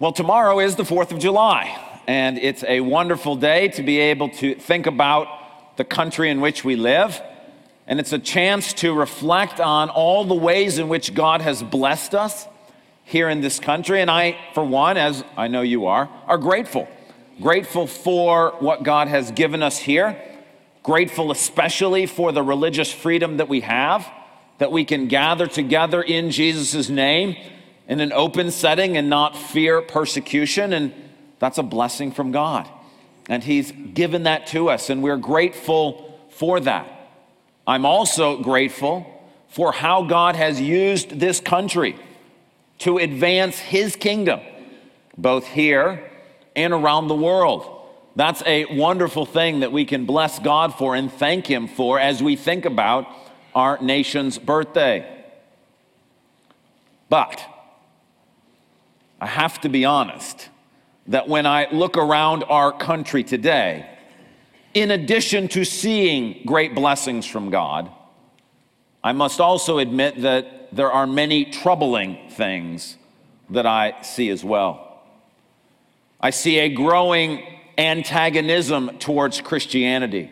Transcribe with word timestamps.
Well, 0.00 0.10
tomorrow 0.10 0.58
is 0.58 0.74
the 0.74 0.82
4th 0.82 1.12
of 1.12 1.20
July, 1.20 1.80
and 2.08 2.36
it's 2.36 2.64
a 2.64 2.80
wonderful 2.80 3.36
day 3.36 3.68
to 3.68 3.82
be 3.84 4.00
able 4.00 4.28
to 4.30 4.56
think 4.56 4.86
about 4.86 5.76
the 5.76 5.84
country 5.84 6.30
in 6.30 6.40
which 6.40 6.64
we 6.64 6.74
live. 6.74 7.22
And 7.86 8.00
it's 8.00 8.12
a 8.12 8.18
chance 8.18 8.72
to 8.74 8.92
reflect 8.92 9.60
on 9.60 9.90
all 9.90 10.24
the 10.24 10.34
ways 10.34 10.78
in 10.78 10.88
which 10.88 11.14
God 11.14 11.42
has 11.42 11.62
blessed 11.62 12.12
us 12.12 12.48
here 13.04 13.28
in 13.28 13.40
this 13.40 13.60
country. 13.60 14.00
And 14.00 14.10
I, 14.10 14.36
for 14.52 14.64
one, 14.64 14.96
as 14.96 15.22
I 15.36 15.46
know 15.46 15.62
you 15.62 15.86
are, 15.86 16.10
are 16.26 16.38
grateful. 16.38 16.88
Grateful 17.40 17.86
for 17.86 18.56
what 18.58 18.82
God 18.82 19.06
has 19.06 19.30
given 19.30 19.62
us 19.62 19.78
here. 19.78 20.20
Grateful 20.82 21.30
especially 21.30 22.06
for 22.06 22.32
the 22.32 22.42
religious 22.42 22.90
freedom 22.90 23.36
that 23.36 23.48
we 23.48 23.60
have, 23.60 24.10
that 24.58 24.72
we 24.72 24.84
can 24.84 25.06
gather 25.06 25.46
together 25.46 26.02
in 26.02 26.32
Jesus' 26.32 26.88
name 26.88 27.36
in 27.88 28.00
an 28.00 28.12
open 28.12 28.50
setting 28.50 28.96
and 28.96 29.10
not 29.10 29.36
fear 29.36 29.82
persecution. 29.82 30.72
And 30.72 30.92
that's 31.38 31.58
a 31.58 31.62
blessing 31.62 32.12
from 32.12 32.32
God. 32.32 32.68
And 33.28 33.42
He's 33.42 33.72
given 33.72 34.24
that 34.24 34.46
to 34.48 34.68
us, 34.70 34.90
and 34.90 35.02
we're 35.02 35.16
grateful 35.16 36.18
for 36.30 36.60
that. 36.60 36.90
I'm 37.66 37.86
also 37.86 38.42
grateful 38.42 39.10
for 39.48 39.72
how 39.72 40.04
God 40.04 40.36
has 40.36 40.60
used 40.60 41.20
this 41.20 41.40
country 41.40 41.96
to 42.80 42.98
advance 42.98 43.58
His 43.58 43.96
kingdom, 43.96 44.40
both 45.16 45.46
here 45.46 46.10
and 46.54 46.72
around 46.72 47.08
the 47.08 47.14
world. 47.14 47.70
That's 48.16 48.42
a 48.46 48.64
wonderful 48.76 49.26
thing 49.26 49.60
that 49.60 49.72
we 49.72 49.84
can 49.84 50.06
bless 50.06 50.38
God 50.38 50.74
for 50.74 50.94
and 50.94 51.10
thank 51.10 51.46
Him 51.46 51.66
for 51.66 51.98
as 51.98 52.22
we 52.22 52.36
think 52.36 52.64
about 52.64 53.06
our 53.54 53.80
nation's 53.80 54.38
birthday. 54.38 55.10
But 57.08 57.44
I 59.24 59.26
have 59.26 59.58
to 59.62 59.70
be 59.70 59.86
honest 59.86 60.50
that 61.06 61.30
when 61.30 61.46
I 61.46 61.66
look 61.72 61.96
around 61.96 62.44
our 62.44 62.70
country 62.70 63.24
today, 63.24 63.88
in 64.74 64.90
addition 64.90 65.48
to 65.48 65.64
seeing 65.64 66.42
great 66.44 66.74
blessings 66.74 67.24
from 67.24 67.48
God, 67.48 67.90
I 69.02 69.12
must 69.12 69.40
also 69.40 69.78
admit 69.78 70.20
that 70.20 70.76
there 70.76 70.92
are 70.92 71.06
many 71.06 71.46
troubling 71.46 72.18
things 72.32 72.98
that 73.48 73.64
I 73.64 74.02
see 74.02 74.28
as 74.28 74.44
well. 74.44 75.02
I 76.20 76.28
see 76.28 76.58
a 76.58 76.68
growing 76.68 77.44
antagonism 77.78 78.98
towards 78.98 79.40
Christianity, 79.40 80.30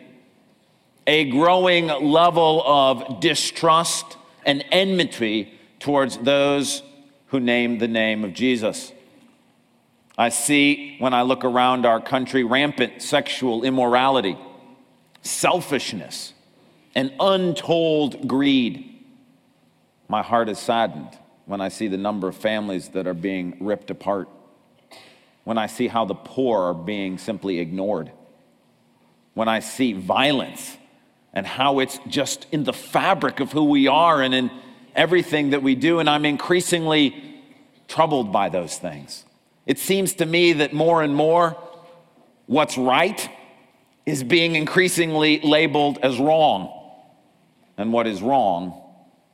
a 1.07 1.31
growing 1.31 1.87
level 1.87 2.61
of 2.63 3.21
distrust 3.21 4.17
and 4.45 4.63
enmity 4.71 5.51
towards 5.79 6.15
those 6.19 6.83
who 7.33 7.39
name 7.39 7.79
the 7.79 7.87
name 7.87 8.23
of 8.23 8.31
Jesus. 8.31 8.91
I 10.15 10.29
see 10.29 10.97
when 10.99 11.15
I 11.15 11.23
look 11.23 11.43
around 11.43 11.83
our 11.83 11.99
country 11.99 12.43
rampant 12.43 13.01
sexual 13.01 13.63
immorality, 13.63 14.37
selfishness, 15.23 16.33
and 16.93 17.11
untold 17.19 18.27
greed. 18.27 19.03
My 20.07 20.21
heart 20.21 20.47
is 20.47 20.59
saddened 20.59 21.09
when 21.47 21.59
I 21.59 21.69
see 21.69 21.87
the 21.87 21.97
number 21.97 22.27
of 22.27 22.35
families 22.35 22.89
that 22.89 23.07
are 23.07 23.15
being 23.15 23.57
ripped 23.59 23.89
apart, 23.89 24.29
when 25.43 25.57
I 25.57 25.65
see 25.65 25.87
how 25.87 26.05
the 26.05 26.13
poor 26.13 26.65
are 26.65 26.75
being 26.75 27.17
simply 27.17 27.57
ignored, 27.57 28.11
when 29.33 29.47
I 29.47 29.59
see 29.61 29.93
violence 29.93 30.77
and 31.33 31.47
how 31.47 31.79
it's 31.79 31.97
just 32.07 32.45
in 32.51 32.63
the 32.63 32.73
fabric 32.73 33.39
of 33.39 33.51
who 33.51 33.63
we 33.63 33.87
are 33.87 34.21
and 34.21 34.35
in 34.35 34.51
everything 34.95 35.51
that 35.51 35.63
we 35.63 35.75
do, 35.75 35.99
and 35.99 36.09
I'm 36.09 36.25
increasingly 36.25 37.41
troubled 37.87 38.31
by 38.31 38.49
those 38.49 38.77
things. 38.77 39.23
It 39.65 39.79
seems 39.79 40.15
to 40.15 40.25
me 40.25 40.53
that 40.53 40.73
more 40.73 41.03
and 41.03 41.15
more 41.15 41.57
what's 42.47 42.77
right 42.77 43.29
is 44.05 44.23
being 44.23 44.55
increasingly 44.55 45.39
labeled 45.41 45.99
as 46.03 46.19
wrong, 46.19 46.71
and 47.77 47.93
what 47.93 48.07
is 48.07 48.21
wrong 48.21 48.81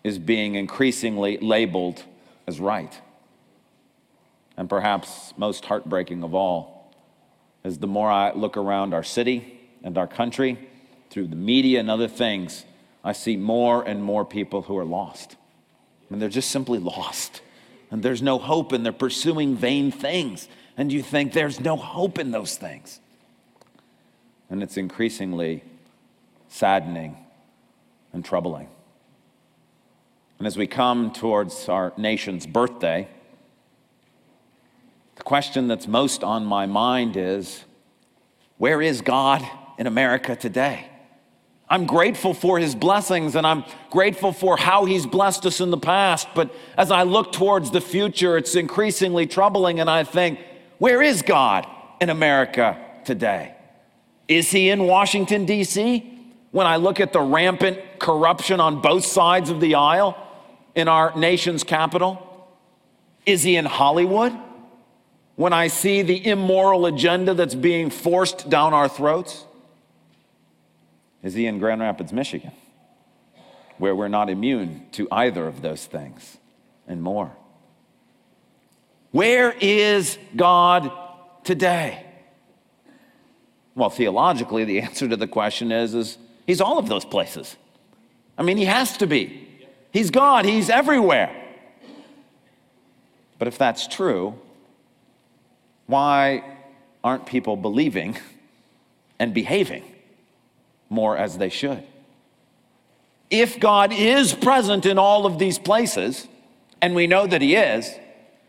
is 0.03 0.19
being 0.19 0.55
increasingly 0.55 1.37
labeled 1.39 2.03
as 2.47 2.59
right. 2.59 2.99
And 4.55 4.69
perhaps 4.69 5.33
most 5.37 5.65
heartbreaking 5.65 6.23
of 6.23 6.33
all 6.33 6.93
is 7.63 7.79
the 7.79 7.87
more 7.87 8.09
I 8.09 8.33
look 8.33 8.57
around 8.57 8.93
our 8.93 9.03
city 9.03 9.59
and 9.83 9.97
our 9.97 10.07
country 10.07 10.69
through 11.09 11.27
the 11.27 11.35
media 11.35 11.79
and 11.79 11.89
other 11.89 12.07
things, 12.07 12.65
I 13.03 13.13
see 13.13 13.35
more 13.37 13.83
and 13.83 14.03
more 14.03 14.25
people 14.25 14.61
who 14.63 14.77
are 14.77 14.85
lost 14.85 15.37
and 16.09 16.21
they're 16.21 16.29
just 16.29 16.51
simply 16.51 16.79
lost. 16.79 17.41
And 17.91 18.03
there's 18.03 18.21
no 18.21 18.37
hope, 18.37 18.71
and 18.71 18.85
they're 18.85 18.93
pursuing 18.93 19.55
vain 19.55 19.91
things. 19.91 20.47
And 20.77 20.91
you 20.91 21.01
think 21.01 21.33
there's 21.33 21.59
no 21.59 21.75
hope 21.75 22.19
in 22.19 22.31
those 22.31 22.55
things. 22.55 22.99
And 24.49 24.63
it's 24.63 24.77
increasingly 24.77 25.63
saddening 26.47 27.17
and 28.13 28.23
troubling. 28.23 28.67
And 30.37 30.47
as 30.47 30.57
we 30.57 30.67
come 30.67 31.11
towards 31.11 31.67
our 31.67 31.93
nation's 31.97 32.47
birthday, 32.47 33.07
the 35.15 35.23
question 35.23 35.67
that's 35.67 35.87
most 35.87 36.23
on 36.23 36.45
my 36.45 36.65
mind 36.65 37.17
is 37.17 37.65
where 38.57 38.81
is 38.81 39.01
God 39.01 39.45
in 39.77 39.85
America 39.85 40.35
today? 40.35 40.87
I'm 41.69 41.85
grateful 41.85 42.33
for 42.33 42.57
his 42.57 42.73
blessings 42.73 43.35
and 43.35 43.45
I'm 43.45 43.63
grateful 43.91 44.31
for 44.31 44.57
how 44.57 44.85
he's 44.85 45.05
blessed 45.05 45.45
us 45.45 45.61
in 45.61 45.69
the 45.69 45.77
past. 45.77 46.27
But 46.33 46.53
as 46.77 46.89
I 46.89 47.03
look 47.03 47.31
towards 47.31 47.69
the 47.69 47.81
future, 47.81 48.37
it's 48.37 48.55
increasingly 48.55 49.27
troubling. 49.27 49.79
And 49.79 49.89
I 49.89 50.03
think, 50.03 50.39
where 50.79 51.01
is 51.01 51.21
God 51.21 51.67
in 52.01 52.09
America 52.09 52.77
today? 53.05 53.53
Is 54.27 54.49
he 54.49 54.69
in 54.69 54.85
Washington, 54.85 55.45
D.C.? 55.45 56.15
When 56.51 56.65
I 56.65 56.77
look 56.77 56.99
at 56.99 57.13
the 57.13 57.21
rampant 57.21 57.99
corruption 57.99 58.59
on 58.59 58.81
both 58.81 59.05
sides 59.05 59.51
of 59.51 59.61
the 59.61 59.75
aisle 59.75 60.17
in 60.73 60.87
our 60.87 61.15
nation's 61.15 61.63
capital, 61.63 62.25
is 63.27 63.43
he 63.43 63.55
in 63.55 63.65
Hollywood? 63.65 64.35
When 65.35 65.53
I 65.53 65.67
see 65.67 66.01
the 66.01 66.25
immoral 66.25 66.87
agenda 66.87 67.35
that's 67.35 67.55
being 67.55 67.91
forced 67.91 68.49
down 68.49 68.73
our 68.73 68.89
throats? 68.89 69.45
Is 71.21 71.33
he 71.33 71.45
in 71.45 71.59
Grand 71.59 71.81
Rapids, 71.81 72.13
Michigan, 72.13 72.51
where 73.77 73.95
we're 73.95 74.07
not 74.07 74.29
immune 74.29 74.85
to 74.93 75.07
either 75.11 75.47
of 75.47 75.61
those 75.61 75.85
things 75.85 76.37
and 76.87 77.01
more? 77.01 77.31
Where 79.11 79.51
is 79.59 80.17
God 80.35 80.91
today? 81.43 82.05
Well, 83.75 83.89
theologically, 83.89 84.65
the 84.65 84.81
answer 84.81 85.07
to 85.07 85.15
the 85.15 85.27
question 85.27 85.71
is, 85.71 85.93
is 85.93 86.17
he's 86.45 86.61
all 86.61 86.77
of 86.77 86.87
those 86.87 87.05
places. 87.05 87.55
I 88.37 88.43
mean, 88.43 88.57
he 88.57 88.65
has 88.65 88.97
to 88.97 89.07
be. 89.07 89.47
He's 89.91 90.11
God, 90.11 90.45
he's 90.45 90.69
everywhere. 90.69 91.35
But 93.39 93.47
if 93.47 93.57
that's 93.57 93.87
true, 93.87 94.35
why 95.87 96.43
aren't 97.03 97.25
people 97.25 97.55
believing 97.55 98.17
and 99.17 99.33
behaving? 99.33 99.83
More 100.89 101.15
as 101.15 101.37
they 101.37 101.49
should. 101.49 101.83
If 103.29 103.59
God 103.59 103.93
is 103.93 104.33
present 104.33 104.85
in 104.85 104.97
all 104.97 105.25
of 105.25 105.37
these 105.37 105.59
places, 105.59 106.27
and 106.81 106.95
we 106.95 107.05
know 107.07 107.27
that 107.27 107.41
He 107.41 107.55
is, 107.55 107.93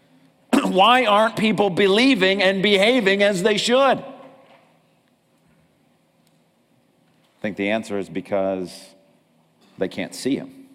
why 0.62 1.04
aren't 1.04 1.36
people 1.36 1.68
believing 1.70 2.42
and 2.42 2.62
behaving 2.62 3.22
as 3.22 3.42
they 3.42 3.58
should? 3.58 3.98
I 3.98 4.04
think 7.42 7.56
the 7.56 7.70
answer 7.70 7.98
is 7.98 8.08
because 8.08 8.94
they 9.78 9.88
can't 9.88 10.14
see 10.14 10.36
Him. 10.36 10.66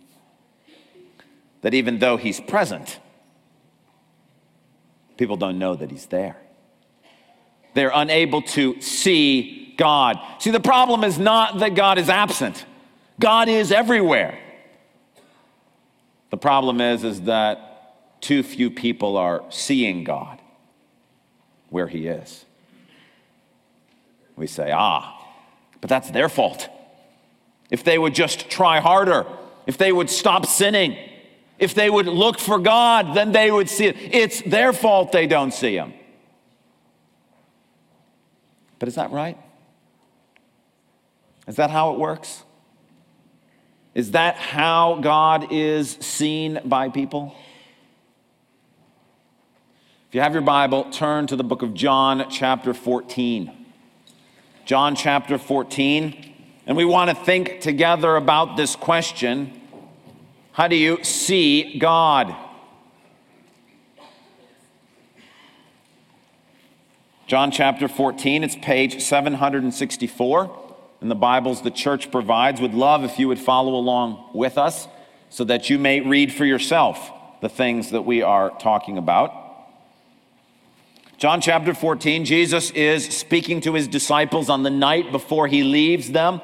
That 1.62 1.74
even 1.74 1.98
though 2.00 2.18
He's 2.18 2.40
present, 2.40 3.00
people 5.18 5.38
don't 5.38 5.58
know 5.58 5.76
that 5.76 5.90
He's 5.90 6.06
there. 6.06 6.38
They're 7.74 7.92
unable 7.94 8.42
to 8.44 8.80
see 8.82 9.65
God. 9.78 10.20
See, 10.40 10.52
the 10.52 10.60
problem 10.60 11.04
is 11.04 11.18
not 11.18 11.60
that 11.60 11.76
God 11.76 11.98
is 11.98 12.10
absent. 12.10 12.66
God 13.20 13.48
is 13.48 13.72
everywhere. 13.72 14.38
The 16.32 16.38
problem 16.38 16.82
is 16.82 17.04
is 17.04 17.22
that 17.22 18.22
too 18.22 18.44
few 18.44 18.70
people 18.70 19.18
are 19.18 19.44
seeing 19.50 20.04
God 20.04 20.42
where 21.70 21.88
he 21.88 22.08
is. 22.08 22.46
We 24.36 24.48
say, 24.48 24.72
"Ah, 24.74 25.18
but 25.80 25.90
that's 25.90 26.12
their 26.12 26.28
fault." 26.28 26.70
If 27.70 27.84
they 27.84 27.98
would 27.98 28.14
just 28.14 28.50
try 28.50 28.80
harder, 28.80 29.26
if 29.66 29.78
they 29.78 29.92
would 29.92 30.10
stop 30.10 30.46
sinning, 30.46 30.98
if 31.58 31.74
they 31.74 31.90
would 31.90 32.08
look 32.08 32.40
for 32.40 32.60
God, 32.60 33.16
then 33.16 33.32
they 33.32 33.50
would 33.50 33.70
see 33.70 33.86
it. 33.86 33.96
It's 34.14 34.42
their 34.42 34.74
fault 34.74 35.12
they 35.12 35.28
don't 35.28 35.54
see 35.54 35.76
him. 35.76 35.94
But 38.78 38.90
is 38.90 38.96
that 38.96 39.12
right? 39.12 39.38
Is 41.48 41.58
that 41.58 41.70
how 41.70 41.94
it 41.94 42.00
works? 42.00 42.44
Is 43.94 44.12
that 44.12 44.36
how 44.36 45.00
God 45.02 45.52
is 45.52 45.92
seen 46.02 46.60
by 46.66 46.90
people? 46.90 47.36
If 50.10 50.16
you 50.16 50.22
have 50.22 50.34
your 50.34 50.42
Bible, 50.42 50.86
turn 50.92 51.28
to 51.28 51.36
the 51.36 51.44
book 51.44 51.62
of 51.62 51.74
John, 51.74 52.30
chapter 52.30 52.74
14. 52.74 53.52
John, 54.66 54.96
chapter 54.96 55.38
14. 55.38 56.34
And 56.66 56.76
we 56.76 56.84
want 56.84 57.10
to 57.10 57.16
think 57.16 57.62
together 57.62 58.16
about 58.16 58.58
this 58.58 58.76
question 58.76 59.62
How 60.52 60.68
do 60.68 60.76
you 60.76 61.04
see 61.04 61.78
God? 61.78 62.36
John 67.28 67.50
chapter 67.50 67.88
14, 67.88 68.44
it's 68.44 68.56
page 68.56 69.02
764 69.02 70.65
in 71.06 71.10
the 71.10 71.14
Bibles 71.14 71.62
the 71.62 71.70
church 71.70 72.10
provides. 72.10 72.60
Would 72.60 72.74
love 72.74 73.04
if 73.04 73.20
you 73.20 73.28
would 73.28 73.38
follow 73.38 73.76
along 73.76 74.32
with 74.34 74.58
us 74.58 74.88
so 75.30 75.44
that 75.44 75.70
you 75.70 75.78
may 75.78 76.00
read 76.00 76.34
for 76.34 76.46
yourself 76.46 77.12
the 77.42 77.48
things 77.48 77.92
that 77.92 78.02
we 78.02 78.24
are 78.24 78.50
talking 78.58 78.98
about. 78.98 79.32
John 81.20 81.42
chapter 81.42 81.76
14, 81.76 82.26
Jesus 82.26 82.72
is 82.72 83.06
speaking 83.08 83.62
to 83.62 83.74
his 83.74 83.88
disciples 83.88 84.50
on 84.50 84.64
the 84.64 84.72
night 84.72 85.12
before 85.12 85.46
he 85.46 85.64
leaves 85.64 86.10
them. 86.10 86.42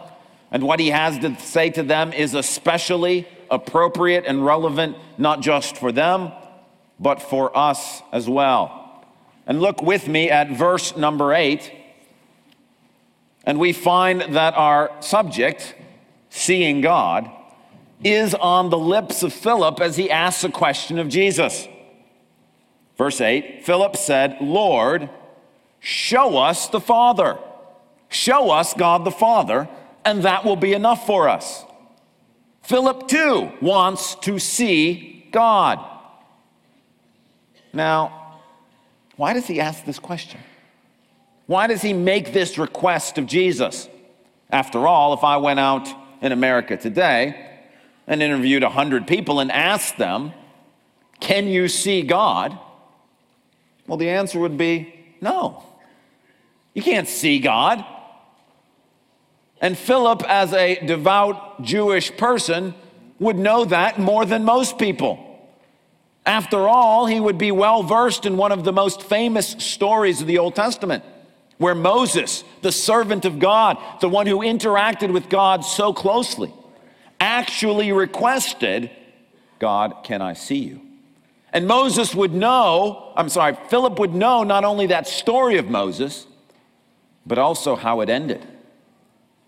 And 0.51 0.61
what 0.61 0.79
he 0.79 0.91
has 0.91 1.17
to 1.17 1.39
say 1.39 1.71
to 1.71 1.81
them 1.81 2.13
is 2.13 2.35
especially 2.35 3.27
appropriate 3.49 4.25
and 4.27 4.45
relevant, 4.45 4.95
not 5.17 5.41
just 5.41 5.75
for 5.75 5.91
them, 5.91 6.33
but 6.99 7.19
for 7.19 7.57
us 7.57 8.03
as 8.11 8.29
well. 8.29 9.07
And 9.47 9.59
look 9.59 9.81
with 9.81 10.07
me 10.07 10.29
at 10.29 10.51
verse 10.51 10.95
number 10.95 11.33
eight. 11.33 11.80
And 13.43 13.59
we 13.59 13.73
find 13.73 14.21
that 14.35 14.53
our 14.53 14.91
subject, 14.99 15.75
seeing 16.29 16.81
God, 16.81 17.29
is 18.03 18.33
on 18.35 18.69
the 18.69 18.77
lips 18.77 19.23
of 19.23 19.33
Philip 19.33 19.79
as 19.79 19.97
he 19.97 20.09
asks 20.09 20.43
a 20.43 20.49
question 20.49 20.99
of 20.99 21.09
Jesus. 21.09 21.67
Verse 22.97 23.21
8 23.21 23.65
Philip 23.65 23.95
said, 23.95 24.37
Lord, 24.41 25.09
show 25.79 26.37
us 26.37 26.67
the 26.67 26.79
Father. 26.79 27.37
Show 28.09 28.51
us 28.51 28.73
God 28.73 29.05
the 29.05 29.11
Father, 29.11 29.69
and 30.03 30.23
that 30.23 30.43
will 30.43 30.57
be 30.57 30.73
enough 30.73 31.05
for 31.05 31.29
us. 31.29 31.63
Philip 32.61 33.07
too 33.07 33.51
wants 33.61 34.15
to 34.15 34.37
see 34.37 35.27
God. 35.31 35.79
Now, 37.73 38.41
why 39.15 39.33
does 39.33 39.47
he 39.47 39.59
ask 39.59 39.85
this 39.85 39.97
question? 39.97 40.41
Why 41.51 41.67
does 41.67 41.81
he 41.81 41.91
make 41.91 42.31
this 42.31 42.57
request 42.57 43.17
of 43.17 43.25
Jesus? 43.25 43.89
After 44.49 44.87
all, 44.87 45.13
if 45.13 45.21
I 45.21 45.35
went 45.35 45.59
out 45.59 45.85
in 46.21 46.31
America 46.31 46.77
today 46.77 47.59
and 48.07 48.23
interviewed 48.23 48.63
100 48.63 49.05
people 49.05 49.41
and 49.41 49.51
asked 49.51 49.97
them, 49.97 50.31
Can 51.19 51.47
you 51.49 51.67
see 51.67 52.03
God? 52.03 52.57
Well, 53.85 53.97
the 53.97 54.07
answer 54.07 54.39
would 54.39 54.57
be 54.57 54.95
no. 55.19 55.61
You 56.73 56.81
can't 56.83 57.09
see 57.09 57.39
God. 57.39 57.83
And 59.59 59.77
Philip, 59.77 60.23
as 60.29 60.53
a 60.53 60.79
devout 60.85 61.63
Jewish 61.63 62.15
person, 62.15 62.73
would 63.19 63.35
know 63.35 63.65
that 63.65 63.99
more 63.99 64.25
than 64.25 64.45
most 64.45 64.77
people. 64.77 65.19
After 66.25 66.59
all, 66.59 67.07
he 67.07 67.19
would 67.19 67.37
be 67.37 67.51
well 67.51 67.83
versed 67.83 68.25
in 68.25 68.37
one 68.37 68.53
of 68.53 68.63
the 68.63 68.71
most 68.71 69.03
famous 69.03 69.49
stories 69.59 70.21
of 70.21 70.27
the 70.27 70.37
Old 70.37 70.55
Testament, 70.55 71.03
where 71.61 71.75
Moses, 71.75 72.43
the 72.63 72.71
servant 72.71 73.23
of 73.23 73.37
God, 73.37 73.77
the 74.01 74.09
one 74.09 74.25
who 74.25 74.39
interacted 74.39 75.13
with 75.13 75.29
God 75.29 75.63
so 75.63 75.93
closely, 75.93 76.51
actually 77.19 77.91
requested, 77.91 78.89
God, 79.59 79.97
can 80.03 80.23
I 80.23 80.33
see 80.33 80.57
you? 80.57 80.81
And 81.53 81.67
Moses 81.67 82.15
would 82.15 82.33
know, 82.33 83.13
I'm 83.15 83.29
sorry, 83.29 83.55
Philip 83.69 83.99
would 83.99 84.15
know 84.15 84.41
not 84.43 84.65
only 84.65 84.87
that 84.87 85.07
story 85.07 85.59
of 85.59 85.69
Moses, 85.69 86.25
but 87.27 87.37
also 87.37 87.75
how 87.75 88.01
it 88.01 88.09
ended. 88.09 88.43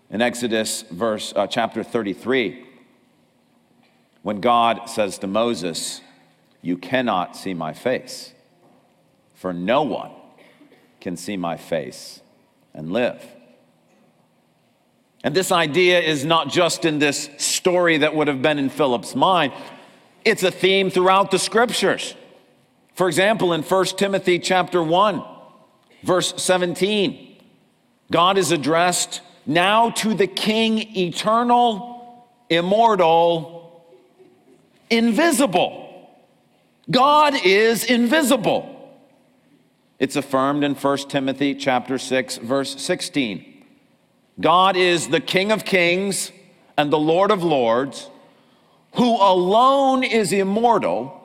In 0.08 0.22
Exodus 0.22 0.82
verse 0.82 1.32
uh, 1.34 1.48
chapter 1.48 1.82
33, 1.82 2.64
when 4.22 4.40
God 4.40 4.88
says 4.88 5.18
to 5.18 5.26
Moses, 5.26 6.00
you 6.62 6.78
cannot 6.78 7.36
see 7.36 7.54
my 7.54 7.72
face, 7.72 8.34
for 9.34 9.52
no 9.52 9.82
one 9.82 10.12
can 11.04 11.18
see 11.18 11.36
my 11.36 11.56
face 11.58 12.22
and 12.72 12.90
live. 12.90 13.22
And 15.22 15.34
this 15.34 15.52
idea 15.52 16.00
is 16.00 16.24
not 16.24 16.48
just 16.48 16.86
in 16.86 16.98
this 16.98 17.28
story 17.36 17.98
that 17.98 18.16
would 18.16 18.26
have 18.26 18.40
been 18.40 18.58
in 18.58 18.70
Philip's 18.70 19.14
mind, 19.14 19.52
it's 20.24 20.42
a 20.42 20.50
theme 20.50 20.88
throughout 20.88 21.30
the 21.30 21.38
scriptures. 21.38 22.14
For 22.94 23.06
example, 23.06 23.52
in 23.52 23.62
1 23.62 23.84
Timothy 23.98 24.38
chapter 24.38 24.82
1, 24.82 25.22
verse 26.02 26.42
17, 26.42 27.36
God 28.10 28.38
is 28.38 28.50
addressed 28.50 29.20
now 29.44 29.90
to 29.90 30.14
the 30.14 30.26
King 30.26 30.96
eternal, 30.96 32.26
immortal, 32.48 33.84
invisible 34.88 35.84
God 36.90 37.34
is 37.44 37.84
invisible. 37.84 38.73
It's 39.98 40.16
affirmed 40.16 40.64
in 40.64 40.74
1 40.74 40.98
Timothy 41.08 41.54
chapter 41.54 41.98
6 41.98 42.38
verse 42.38 42.80
16. 42.80 43.64
God 44.40 44.76
is 44.76 45.08
the 45.08 45.20
King 45.20 45.52
of 45.52 45.64
kings 45.64 46.32
and 46.76 46.92
the 46.92 46.98
Lord 46.98 47.30
of 47.30 47.44
lords, 47.44 48.10
who 48.94 49.16
alone 49.16 50.02
is 50.02 50.32
immortal 50.32 51.20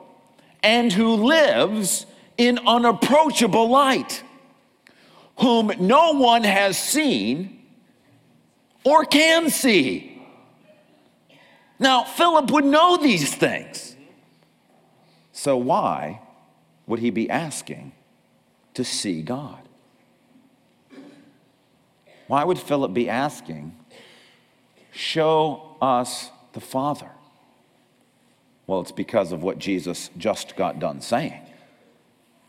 and 0.62 0.92
who 0.92 1.14
lives 1.14 2.06
in 2.38 2.58
unapproachable 2.66 3.68
light, 3.68 4.22
whom 5.38 5.72
no 5.80 6.12
one 6.12 6.44
has 6.44 6.78
seen 6.78 7.66
or 8.84 9.04
can 9.04 9.50
see. 9.50 10.22
Now, 11.80 12.04
Philip 12.04 12.50
would 12.50 12.64
know 12.64 12.96
these 12.96 13.34
things. 13.34 13.96
So, 15.32 15.56
why 15.56 16.20
would 16.86 17.00
he 17.00 17.10
be 17.10 17.28
asking 17.30 17.92
to 18.74 18.84
see 18.84 19.22
God? 19.22 19.58
Why 22.26 22.44
would 22.44 22.58
Philip 22.58 22.94
be 22.94 23.08
asking, 23.08 23.76
Show 24.92 25.76
us 25.80 26.30
the 26.52 26.60
Father? 26.60 27.10
Well, 28.66 28.80
it's 28.80 28.92
because 28.92 29.32
of 29.32 29.42
what 29.42 29.58
Jesus 29.58 30.10
just 30.16 30.56
got 30.56 30.78
done 30.78 31.00
saying 31.00 31.40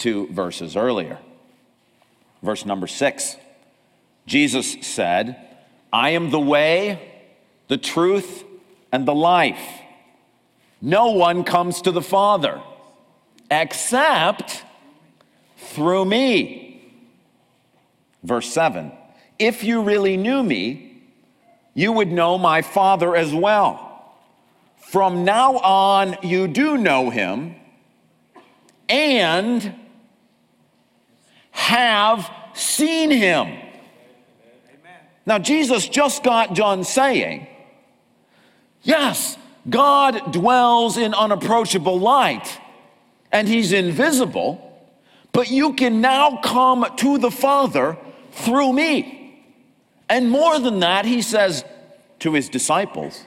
two 0.02 0.28
verses 0.32 0.76
earlier. 0.76 1.20
Verse 2.42 2.66
number 2.66 2.88
six 2.88 3.38
Jesus 4.26 4.78
said, 4.82 5.36
I 5.94 6.12
am 6.12 6.30
the 6.30 6.40
way, 6.40 7.26
the 7.68 7.78
truth, 7.78 8.44
and 8.92 9.08
the 9.08 9.16
life. 9.16 9.62
No 10.82 11.12
one 11.12 11.44
comes 11.44 11.82
to 11.82 11.92
the 11.92 12.02
Father 12.02 12.62
except 13.50 14.64
through 15.62 16.06
me. 16.06 16.82
Verse 18.24 18.52
7 18.52 18.92
If 19.40 19.64
you 19.64 19.82
really 19.82 20.18
knew 20.18 20.44
me, 20.44 21.04
you 21.74 21.92
would 21.92 22.12
know 22.12 22.38
my 22.38 22.62
Father 22.62 23.16
as 23.16 23.34
well. 23.34 23.88
From 24.78 25.24
now 25.24 25.58
on, 25.58 26.18
you 26.22 26.48
do 26.48 26.78
know 26.78 27.10
him 27.10 27.56
and 28.90 29.74
have 31.52 32.30
seen 32.54 33.10
him. 33.10 33.48
Amen. 33.48 33.62
Now, 35.26 35.40
Jesus 35.40 35.88
just 35.88 36.24
got 36.24 36.56
done 36.56 36.84
saying, 36.84 37.48
Yes, 38.84 39.38
God 39.70 40.34
dwells 40.34 40.98
in 40.98 41.14
unapproachable 41.14 42.00
light 42.00 42.60
and 43.32 43.48
he's 43.48 43.72
invisible, 43.72 44.71
but 45.32 45.50
you 45.50 45.74
can 45.74 46.02
now 46.02 46.38
come 46.38 46.86
to 46.98 47.18
the 47.18 47.32
Father 47.32 47.98
through 48.32 48.74
me. 48.74 49.46
And 50.10 50.30
more 50.30 50.60
than 50.60 50.80
that, 50.80 51.06
he 51.06 51.22
says 51.22 51.64
to 52.20 52.34
his 52.34 52.50
disciples, 52.50 53.24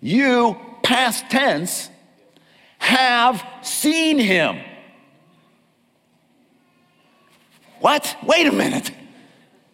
You, 0.00 0.56
past 0.82 1.30
tense, 1.30 1.90
have 2.78 3.44
seen 3.62 4.18
him. 4.18 4.58
What? 7.80 8.16
Wait 8.24 8.46
a 8.46 8.52
minute. 8.52 8.90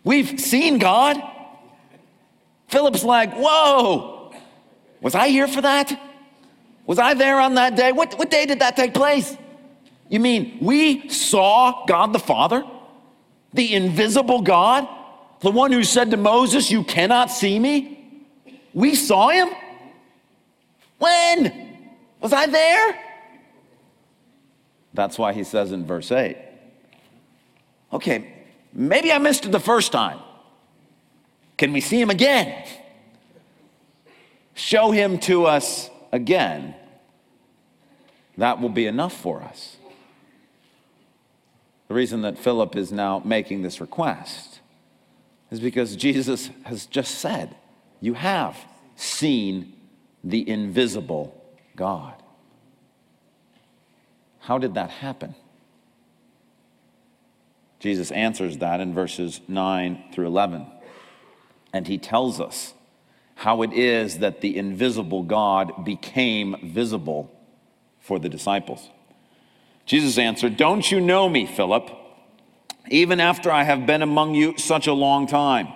We've 0.05 0.39
seen 0.41 0.79
God? 0.79 1.21
Philip's 2.69 3.05
like, 3.05 3.35
Whoa, 3.35 4.35
was 5.01 5.15
I 5.15 5.29
here 5.29 5.49
for 5.49 5.63
that? 5.63 5.99
Was 6.87 6.99
I 6.99 7.15
there 7.15 7.41
on 7.41 7.55
that 7.55 7.77
day? 7.77 7.93
What, 7.93 8.19
what 8.19 8.31
day 8.31 8.47
did 8.47 8.61
that 8.61 8.77
take 8.77 8.95
place? 8.95 9.37
You 10.11 10.21
mean 10.21 10.59
we 10.61 11.09
saw 11.09 11.87
God 11.87 12.13
the 12.13 12.19
Father, 12.19 12.65
the 13.55 13.75
invisible 13.75 14.43
God, 14.43 14.87
the 15.41 15.51
one 15.51 15.73
who 15.73 15.85
said 15.85 16.11
to 16.11 16.17
Moses, 16.19 16.71
You 16.71 16.85
cannot 16.85 17.31
see 17.31 17.59
me? 17.59 18.27
We 18.75 18.95
saw 18.95 19.29
him? 19.29 19.49
When? 20.99 21.79
Was 22.21 22.33
I 22.33 22.47
there? 22.47 22.99
That's 24.93 25.17
why 25.17 25.33
he 25.33 25.45
says 25.45 25.73
in 25.73 25.87
verse 25.87 26.11
8, 26.11 26.37
okay, 27.93 28.33
maybe 28.73 29.13
I 29.13 29.19
missed 29.19 29.47
it 29.47 29.53
the 29.53 29.61
first 29.61 29.93
time. 29.93 30.19
Can 31.57 31.73
we 31.73 31.81
see 31.81 32.01
him 32.01 32.11
again? 32.11 32.67
Show 34.55 34.91
him 34.91 35.19
to 35.21 35.47
us 35.47 35.89
again. 36.11 36.75
That 38.37 38.61
will 38.61 38.69
be 38.69 38.87
enough 38.87 39.17
for 39.17 39.43
us. 39.43 39.77
The 41.91 41.97
reason 41.97 42.23
that 42.23 42.39
Philip 42.39 42.77
is 42.77 42.93
now 42.93 43.21
making 43.25 43.63
this 43.63 43.81
request 43.81 44.61
is 45.51 45.59
because 45.59 45.97
Jesus 45.97 46.49
has 46.63 46.87
just 46.87 47.17
said, 47.17 47.57
You 48.01 48.15
have 48.15 48.57
seen 48.95 49.73
the 50.23 50.49
invisible 50.49 51.35
God. 51.75 52.15
How 54.39 54.57
did 54.57 54.75
that 54.75 54.91
happen? 54.91 55.35
Jesus 57.81 58.13
answers 58.13 58.59
that 58.59 58.79
in 58.79 58.95
verses 58.95 59.41
9 59.49 60.13
through 60.13 60.29
11. 60.29 60.69
And 61.73 61.89
he 61.89 61.99
tells 61.99 62.41
us 62.41 62.73
how 63.35 63.63
it 63.63 63.73
is 63.73 64.21
that 64.21 64.43
the 64.43 64.57
invisible 64.57 65.25
God 65.25 65.85
became 65.85 66.55
visible 66.63 67.37
for 67.99 68.21
the 68.21 68.29
disciples. 68.29 68.89
Jesus 69.87 70.19
answered, 70.19 70.57
Don't 70.57 70.91
you 70.91 71.01
know 71.01 71.29
me, 71.29 71.47
Philip, 71.47 71.91
even 72.89 73.21
after 73.21 73.51
I 73.51 73.65
have 73.65 73.87
been 73.87 74.03
among 74.03 74.35
you 74.35 74.57
such 74.59 74.87
a 74.87 74.93
long 74.93 75.27
time? 75.27 75.69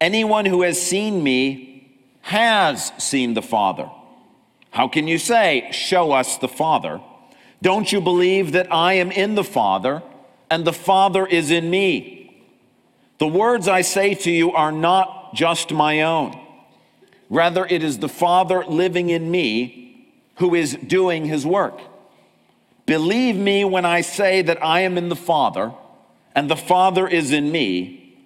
Anyone 0.00 0.44
who 0.44 0.62
has 0.62 0.80
seen 0.80 1.22
me 1.22 1.98
has 2.22 2.92
seen 2.98 3.34
the 3.34 3.42
Father. 3.42 3.90
How 4.70 4.88
can 4.88 5.08
you 5.08 5.18
say, 5.18 5.68
Show 5.72 6.12
us 6.12 6.38
the 6.38 6.48
Father? 6.48 7.00
Don't 7.62 7.90
you 7.90 8.00
believe 8.00 8.52
that 8.52 8.72
I 8.72 8.94
am 8.94 9.10
in 9.10 9.34
the 9.34 9.44
Father 9.44 10.02
and 10.50 10.64
the 10.64 10.72
Father 10.72 11.26
is 11.26 11.50
in 11.50 11.70
me? 11.70 12.44
The 13.18 13.26
words 13.26 13.66
I 13.66 13.80
say 13.80 14.14
to 14.14 14.30
you 14.30 14.52
are 14.52 14.72
not 14.72 15.34
just 15.34 15.72
my 15.72 16.02
own. 16.02 16.38
Rather, 17.30 17.66
it 17.66 17.82
is 17.82 17.98
the 17.98 18.08
Father 18.08 18.64
living 18.64 19.08
in 19.08 19.30
me 19.30 20.12
who 20.36 20.54
is 20.54 20.74
doing 20.74 21.24
his 21.24 21.46
work. 21.46 21.80
Believe 22.86 23.36
me 23.36 23.64
when 23.64 23.84
I 23.84 24.00
say 24.00 24.42
that 24.42 24.64
I 24.64 24.80
am 24.80 24.96
in 24.96 25.08
the 25.08 25.16
Father 25.16 25.72
and 26.34 26.48
the 26.48 26.56
Father 26.56 27.08
is 27.08 27.32
in 27.32 27.50
me, 27.50 28.16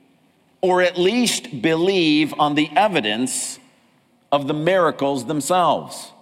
or 0.60 0.82
at 0.82 0.98
least 0.98 1.62
believe 1.62 2.34
on 2.38 2.54
the 2.54 2.70
evidence 2.76 3.58
of 4.30 4.46
the 4.46 4.54
miracles 4.54 5.24
themselves. 5.24 6.12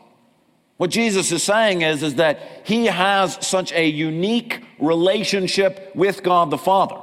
What 0.77 0.91
Jesus 0.91 1.33
is 1.33 1.43
saying 1.43 1.83
is, 1.83 2.05
is 2.05 2.15
that 2.15 2.39
he 2.65 2.87
has 2.87 3.45
such 3.45 3.73
a 3.73 3.89
unique 3.89 4.63
relationship 4.79 5.91
with 5.95 6.23
God 6.23 6.51
the 6.51 6.59
Father. 6.59 6.97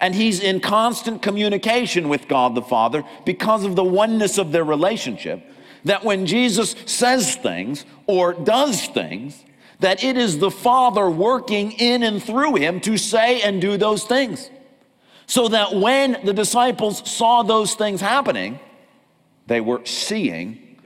And 0.00 0.14
he's 0.14 0.40
in 0.40 0.60
constant 0.60 1.22
communication 1.22 2.08
with 2.08 2.26
God 2.26 2.54
the 2.54 2.62
Father 2.62 3.04
because 3.24 3.64
of 3.64 3.76
the 3.76 3.84
oneness 3.84 4.38
of 4.38 4.50
their 4.50 4.64
relationship. 4.64 5.42
That 5.84 6.04
when 6.04 6.26
Jesus 6.26 6.74
says 6.84 7.36
things 7.36 7.84
or 8.06 8.34
does 8.34 8.86
things, 8.88 9.42
that 9.80 10.02
it 10.02 10.16
is 10.16 10.38
the 10.38 10.50
Father 10.50 11.08
working 11.08 11.72
in 11.72 12.02
and 12.02 12.22
through 12.22 12.54
him 12.56 12.80
to 12.80 12.96
say 12.96 13.42
and 13.42 13.60
do 13.60 13.76
those 13.76 14.04
things. 14.04 14.50
So 15.26 15.48
that 15.48 15.74
when 15.74 16.18
the 16.24 16.32
disciples 16.32 17.08
saw 17.10 17.42
those 17.42 17.74
things 17.74 18.00
happening, 18.00 18.60
they 19.46 19.60
were 19.60 19.84
seeing 19.84 20.78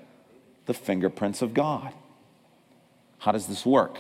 the 0.67 0.75
fingerprints 0.75 1.43
of 1.43 1.55
God. 1.55 1.93
How 3.19 3.33
does 3.33 3.47
this 3.47 3.67
work? 3.67 3.97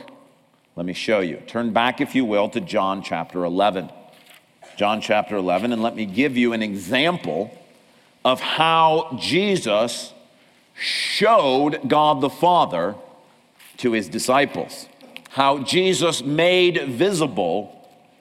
Let 0.76 0.87
me 0.87 0.92
show 0.92 1.20
you. 1.20 1.42
Turn 1.47 1.73
back, 1.73 2.00
if 2.00 2.14
you 2.14 2.25
will, 2.25 2.49
to 2.50 2.61
John 2.61 3.02
chapter 3.02 3.44
11. 3.44 3.90
John 4.76 5.02
chapter 5.02 5.37
11, 5.37 5.73
and 5.73 5.82
let 5.82 5.94
me 5.94 6.06
give 6.06 6.38
you 6.38 6.54
an 6.54 6.62
example 6.62 7.50
of 8.25 8.40
how 8.40 9.16
Jesus 9.20 10.14
showed 10.75 11.87
God 11.87 12.23
the 12.23 12.30
Father 12.30 12.94
to 13.80 13.92
his 13.92 14.08
disciples. 14.08 14.88
How 15.30 15.58
Jesus 15.58 16.22
made 16.22 16.88
visible 16.88 17.76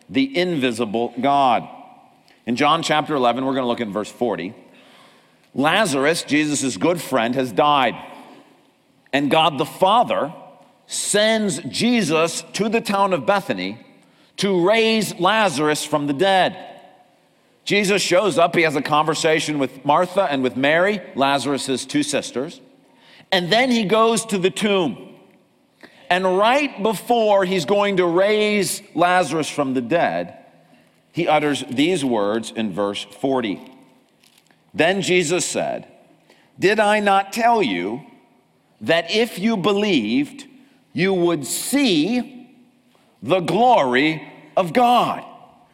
the 0.09 0.37
invisible 0.37 1.13
God. 1.21 1.67
In 2.45 2.55
John 2.55 2.81
chapter 2.81 3.13
11, 3.15 3.45
we're 3.45 3.53
going 3.53 3.63
to 3.63 3.67
look 3.67 3.81
at 3.81 3.87
verse 3.87 4.11
40. 4.11 4.55
Lazarus, 5.53 6.23
Jesus' 6.23 6.77
good 6.77 7.01
friend, 7.01 7.35
has 7.35 7.51
died. 7.51 7.95
And 9.13 9.29
God 9.29 9.57
the 9.57 9.65
Father 9.65 10.33
sends 10.87 11.59
Jesus 11.59 12.43
to 12.53 12.69
the 12.69 12.81
town 12.81 13.13
of 13.13 13.25
Bethany 13.25 13.85
to 14.37 14.65
raise 14.67 15.19
Lazarus 15.19 15.83
from 15.83 16.07
the 16.07 16.13
dead. 16.13 16.65
Jesus 17.65 18.01
shows 18.01 18.39
up, 18.39 18.55
he 18.55 18.63
has 18.63 18.75
a 18.75 18.81
conversation 18.81 19.59
with 19.59 19.85
Martha 19.85 20.23
and 20.23 20.41
with 20.41 20.55
Mary, 20.55 21.01
Lazarus' 21.15 21.85
two 21.85 22.01
sisters, 22.01 22.61
and 23.31 23.51
then 23.51 23.69
he 23.69 23.83
goes 23.83 24.25
to 24.25 24.39
the 24.39 24.49
tomb. 24.49 25.08
And 26.09 26.37
right 26.37 26.81
before 26.81 27.45
he's 27.45 27.65
going 27.65 27.97
to 27.97 28.05
raise 28.05 28.81
Lazarus 28.95 29.49
from 29.49 29.73
the 29.73 29.81
dead, 29.81 30.37
he 31.11 31.27
utters 31.27 31.63
these 31.69 32.03
words 32.03 32.51
in 32.51 32.73
verse 32.73 33.03
40. 33.03 33.61
Then 34.73 35.01
Jesus 35.01 35.45
said, 35.45 35.87
Did 36.57 36.79
I 36.79 36.99
not 36.99 37.33
tell 37.33 37.61
you 37.61 38.01
that 38.81 39.11
if 39.11 39.37
you 39.37 39.57
believed, 39.57 40.45
you 40.93 41.13
would 41.13 41.45
see 41.45 42.49
the 43.21 43.39
glory 43.41 44.23
of 44.55 44.73
God. 44.73 45.23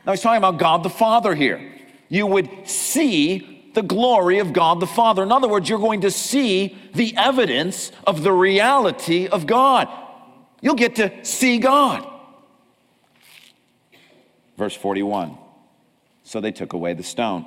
Now 0.05 0.11
he's 0.11 0.21
talking 0.21 0.37
about 0.37 0.59
God 0.59 0.83
the 0.83 0.89
Father 0.89 1.35
here. 1.35 1.73
You 2.09 2.27
would 2.27 2.67
see 2.67 3.71
the 3.73 3.81
glory 3.81 4.39
of 4.39 4.53
God 4.53 4.79
the 4.79 4.87
Father. 4.87 5.23
In 5.23 5.31
other 5.31 5.47
words, 5.47 5.69
you're 5.69 5.79
going 5.79 6.01
to 6.01 6.11
see 6.11 6.77
the 6.93 7.15
evidence 7.17 7.91
of 8.07 8.23
the 8.23 8.31
reality 8.31 9.27
of 9.27 9.45
God. 9.45 9.87
You'll 10.65 10.73
get 10.73 10.95
to 10.95 11.23
see 11.23 11.59
God. 11.59 12.11
Verse 14.57 14.75
41 14.75 15.37
So 16.23 16.41
they 16.41 16.51
took 16.51 16.73
away 16.73 16.93
the 16.93 17.03
stone. 17.03 17.45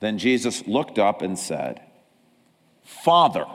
Then 0.00 0.18
Jesus 0.18 0.66
looked 0.66 0.98
up 0.98 1.22
and 1.22 1.38
said, 1.38 1.80
Father, 2.84 3.46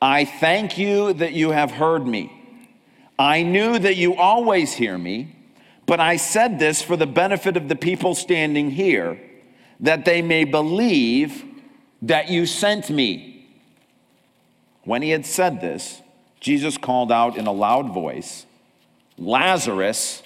I 0.00 0.24
thank 0.24 0.78
you 0.78 1.14
that 1.14 1.32
you 1.32 1.50
have 1.50 1.72
heard 1.72 2.06
me. 2.06 2.32
I 3.18 3.42
knew 3.42 3.76
that 3.76 3.96
you 3.96 4.14
always 4.14 4.74
hear 4.74 4.96
me, 4.96 5.34
but 5.84 5.98
I 5.98 6.18
said 6.18 6.60
this 6.60 6.80
for 6.80 6.96
the 6.96 7.08
benefit 7.08 7.56
of 7.56 7.68
the 7.68 7.74
people 7.74 8.14
standing 8.14 8.70
here, 8.70 9.20
that 9.80 10.04
they 10.04 10.22
may 10.22 10.44
believe 10.44 11.44
that 12.02 12.30
you 12.30 12.46
sent 12.46 12.88
me. 12.88 13.48
When 14.84 15.02
he 15.02 15.10
had 15.10 15.26
said 15.26 15.60
this, 15.60 16.01
Jesus 16.42 16.76
called 16.76 17.10
out 17.10 17.38
in 17.38 17.46
a 17.46 17.52
loud 17.52 17.94
voice, 17.94 18.44
Lazarus, 19.16 20.22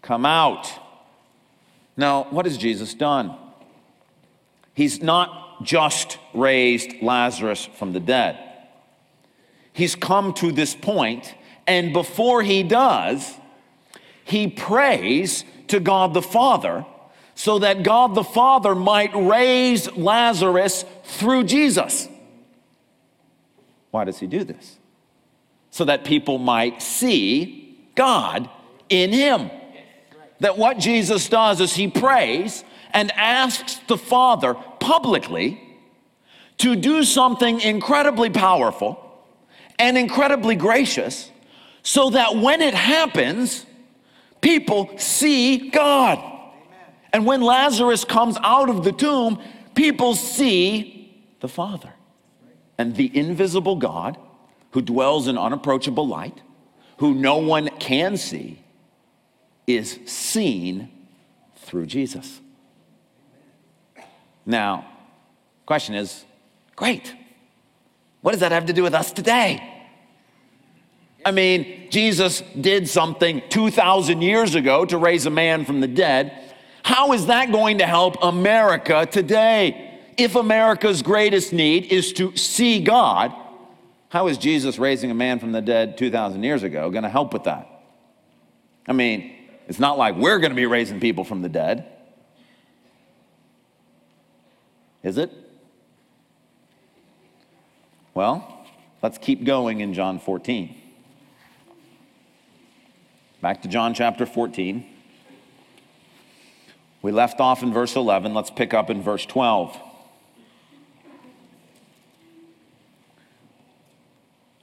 come 0.00 0.24
out. 0.24 0.70
Now, 1.96 2.24
what 2.30 2.46
has 2.46 2.56
Jesus 2.56 2.94
done? 2.94 3.36
He's 4.72 5.02
not 5.02 5.62
just 5.62 6.18
raised 6.32 7.02
Lazarus 7.02 7.66
from 7.66 7.92
the 7.92 8.00
dead 8.00 8.38
he's 9.74 9.94
come 9.94 10.32
to 10.34 10.50
this 10.50 10.74
point, 10.74 11.34
and 11.66 11.92
before 11.92 12.42
he 12.42 12.62
does, 12.62 13.34
he 14.24 14.48
prays 14.48 15.44
to 15.68 15.80
God 15.80 16.14
the 16.14 16.22
Father 16.22 16.86
so 17.34 17.58
that 17.58 17.82
God 17.82 18.14
the 18.14 18.24
Father 18.24 18.74
might 18.74 19.14
raise 19.14 19.90
Lazarus 19.92 20.84
through 21.02 21.44
Jesus. 21.44 22.08
Why 23.90 24.04
does 24.04 24.18
he 24.20 24.26
do 24.26 24.44
this? 24.44 24.78
So 25.74 25.86
that 25.86 26.04
people 26.04 26.38
might 26.38 26.80
see 26.80 27.76
God 27.96 28.48
in 28.88 29.12
him. 29.12 29.50
That 30.38 30.56
what 30.56 30.78
Jesus 30.78 31.28
does 31.28 31.60
is 31.60 31.74
he 31.74 31.88
prays 31.88 32.62
and 32.92 33.10
asks 33.10 33.80
the 33.88 33.98
Father 33.98 34.54
publicly 34.54 35.60
to 36.58 36.76
do 36.76 37.02
something 37.02 37.60
incredibly 37.60 38.30
powerful 38.30 39.00
and 39.76 39.98
incredibly 39.98 40.54
gracious 40.54 41.28
so 41.82 42.10
that 42.10 42.36
when 42.36 42.62
it 42.62 42.74
happens, 42.74 43.66
people 44.40 44.96
see 44.96 45.70
God. 45.70 46.20
And 47.12 47.26
when 47.26 47.42
Lazarus 47.42 48.04
comes 48.04 48.36
out 48.44 48.70
of 48.70 48.84
the 48.84 48.92
tomb, 48.92 49.42
people 49.74 50.14
see 50.14 51.20
the 51.40 51.48
Father. 51.48 51.92
And 52.78 52.94
the 52.94 53.10
invisible 53.18 53.74
God 53.74 54.16
who 54.74 54.82
dwells 54.82 55.28
in 55.28 55.38
unapproachable 55.38 56.06
light, 56.06 56.42
who 56.98 57.14
no 57.14 57.36
one 57.36 57.68
can 57.78 58.16
see, 58.16 58.58
is 59.68 60.00
seen 60.04 60.90
through 61.58 61.86
Jesus. 61.86 62.40
Now, 64.44 64.84
question 65.64 65.94
is 65.94 66.24
great. 66.74 67.14
What 68.20 68.32
does 68.32 68.40
that 68.40 68.50
have 68.50 68.66
to 68.66 68.72
do 68.72 68.82
with 68.82 68.94
us 68.94 69.12
today? 69.12 69.62
I 71.24 71.30
mean, 71.30 71.88
Jesus 71.88 72.42
did 72.60 72.88
something 72.88 73.42
2,000 73.50 74.22
years 74.22 74.56
ago 74.56 74.84
to 74.86 74.98
raise 74.98 75.24
a 75.24 75.30
man 75.30 75.64
from 75.64 75.82
the 75.82 75.88
dead. 75.88 76.52
How 76.82 77.12
is 77.12 77.26
that 77.26 77.52
going 77.52 77.78
to 77.78 77.86
help 77.86 78.16
America 78.24 79.06
today? 79.06 80.00
If 80.16 80.34
America's 80.34 81.00
greatest 81.00 81.52
need 81.52 81.92
is 81.92 82.12
to 82.14 82.36
see 82.36 82.82
God, 82.82 83.32
how 84.14 84.28
is 84.28 84.38
Jesus 84.38 84.78
raising 84.78 85.10
a 85.10 85.14
man 85.14 85.40
from 85.40 85.50
the 85.50 85.60
dead 85.60 85.98
2,000 85.98 86.44
years 86.44 86.62
ago 86.62 86.88
going 86.88 87.02
to 87.02 87.08
help 87.08 87.32
with 87.32 87.44
that? 87.44 87.68
I 88.86 88.92
mean, 88.92 89.34
it's 89.66 89.80
not 89.80 89.98
like 89.98 90.14
we're 90.14 90.38
going 90.38 90.52
to 90.52 90.56
be 90.56 90.66
raising 90.66 91.00
people 91.00 91.24
from 91.24 91.42
the 91.42 91.48
dead. 91.48 91.84
Is 95.02 95.18
it? 95.18 95.32
Well, 98.14 98.64
let's 99.02 99.18
keep 99.18 99.42
going 99.42 99.80
in 99.80 99.94
John 99.94 100.20
14. 100.20 100.80
Back 103.40 103.62
to 103.62 103.68
John 103.68 103.94
chapter 103.94 104.26
14. 104.26 104.86
We 107.02 107.10
left 107.10 107.40
off 107.40 107.64
in 107.64 107.72
verse 107.72 107.96
11. 107.96 108.32
Let's 108.32 108.50
pick 108.50 108.74
up 108.74 108.90
in 108.90 109.02
verse 109.02 109.26
12. 109.26 109.76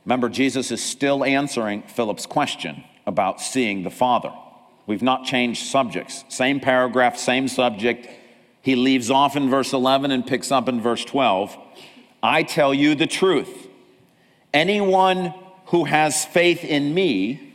Remember, 0.05 0.29
Jesus 0.29 0.71
is 0.71 0.81
still 0.81 1.23
answering 1.23 1.83
Philip's 1.83 2.25
question 2.25 2.83
about 3.05 3.39
seeing 3.41 3.83
the 3.83 3.91
Father. 3.91 4.33
We've 4.87 5.01
not 5.01 5.25
changed 5.25 5.67
subjects. 5.67 6.25
Same 6.29 6.59
paragraph, 6.59 7.17
same 7.17 7.47
subject. 7.47 8.07
He 8.61 8.75
leaves 8.75 9.11
off 9.11 9.35
in 9.35 9.49
verse 9.49 9.73
11 9.73 10.11
and 10.11 10.25
picks 10.25 10.51
up 10.51 10.67
in 10.67 10.81
verse 10.81 11.05
12. 11.05 11.57
I 12.23 12.43
tell 12.43 12.73
you 12.73 12.95
the 12.95 13.07
truth. 13.07 13.67
Anyone 14.53 15.33
who 15.67 15.85
has 15.85 16.25
faith 16.25 16.63
in 16.63 16.93
me 16.93 17.53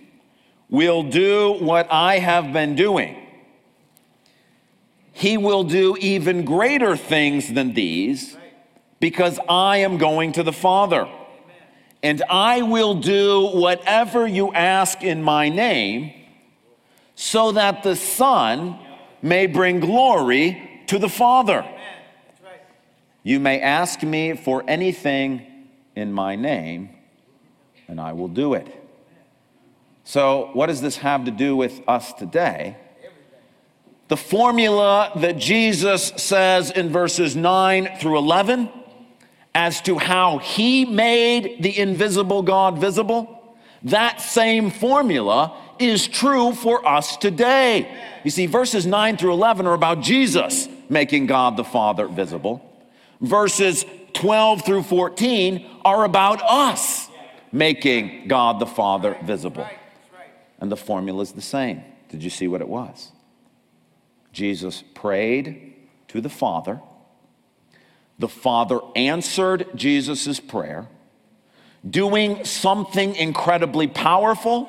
will 0.68 1.02
do 1.02 1.52
what 1.60 1.86
I 1.90 2.18
have 2.18 2.52
been 2.52 2.74
doing. 2.74 3.16
He 5.12 5.36
will 5.36 5.64
do 5.64 5.96
even 5.98 6.44
greater 6.44 6.96
things 6.96 7.52
than 7.52 7.74
these 7.74 8.36
because 9.00 9.38
I 9.48 9.78
am 9.78 9.98
going 9.98 10.32
to 10.32 10.42
the 10.42 10.52
Father. 10.52 11.08
And 12.06 12.22
I 12.30 12.62
will 12.62 12.94
do 12.94 13.48
whatever 13.48 14.28
you 14.28 14.52
ask 14.52 15.02
in 15.02 15.24
my 15.24 15.48
name 15.48 16.12
so 17.16 17.50
that 17.50 17.82
the 17.82 17.96
Son 17.96 18.78
may 19.22 19.48
bring 19.48 19.80
glory 19.80 20.84
to 20.86 21.00
the 21.00 21.08
Father. 21.08 21.68
You 23.24 23.40
may 23.40 23.60
ask 23.60 24.04
me 24.04 24.36
for 24.36 24.62
anything 24.68 25.66
in 25.96 26.12
my 26.12 26.36
name, 26.36 26.90
and 27.88 28.00
I 28.00 28.12
will 28.12 28.28
do 28.28 28.54
it. 28.54 28.68
So, 30.04 30.50
what 30.52 30.66
does 30.66 30.80
this 30.80 30.98
have 30.98 31.24
to 31.24 31.32
do 31.32 31.56
with 31.56 31.80
us 31.88 32.12
today? 32.12 32.76
The 34.06 34.16
formula 34.16 35.10
that 35.16 35.38
Jesus 35.38 36.12
says 36.18 36.70
in 36.70 36.90
verses 36.90 37.34
9 37.34 37.98
through 37.98 38.18
11 38.18 38.70
as 39.56 39.80
to 39.80 39.96
how 39.96 40.36
he 40.36 40.84
made 40.84 41.62
the 41.62 41.78
invisible 41.78 42.42
God 42.42 42.76
visible, 42.76 43.56
that 43.84 44.20
same 44.20 44.70
formula 44.70 45.56
is 45.78 46.06
true 46.06 46.52
for 46.52 46.86
us 46.86 47.16
today. 47.16 47.90
You 48.22 48.30
see, 48.30 48.44
verses 48.44 48.84
9 48.84 49.16
through 49.16 49.32
11 49.32 49.66
are 49.66 49.72
about 49.72 50.02
Jesus 50.02 50.68
making 50.90 51.24
God 51.26 51.56
the 51.56 51.64
Father 51.64 52.06
visible. 52.06 52.60
Verses 53.22 53.86
12 54.12 54.66
through 54.66 54.82
14 54.82 55.66
are 55.86 56.04
about 56.04 56.42
us 56.42 57.08
making 57.50 58.28
God 58.28 58.60
the 58.60 58.66
Father 58.66 59.16
visible 59.22 59.66
and 60.60 60.70
the 60.70 60.76
formula 60.76 61.22
is 61.22 61.32
the 61.32 61.40
same. 61.40 61.82
Did 62.10 62.22
you 62.22 62.28
see 62.28 62.46
what 62.46 62.60
it 62.60 62.68
was? 62.68 63.10
Jesus 64.34 64.84
prayed 64.94 65.74
to 66.08 66.20
the 66.20 66.28
Father. 66.28 66.82
The 68.18 68.28
Father 68.28 68.80
answered 68.94 69.68
Jesus' 69.74 70.40
prayer, 70.40 70.88
doing 71.88 72.44
something 72.44 73.14
incredibly 73.14 73.86
powerful 73.86 74.68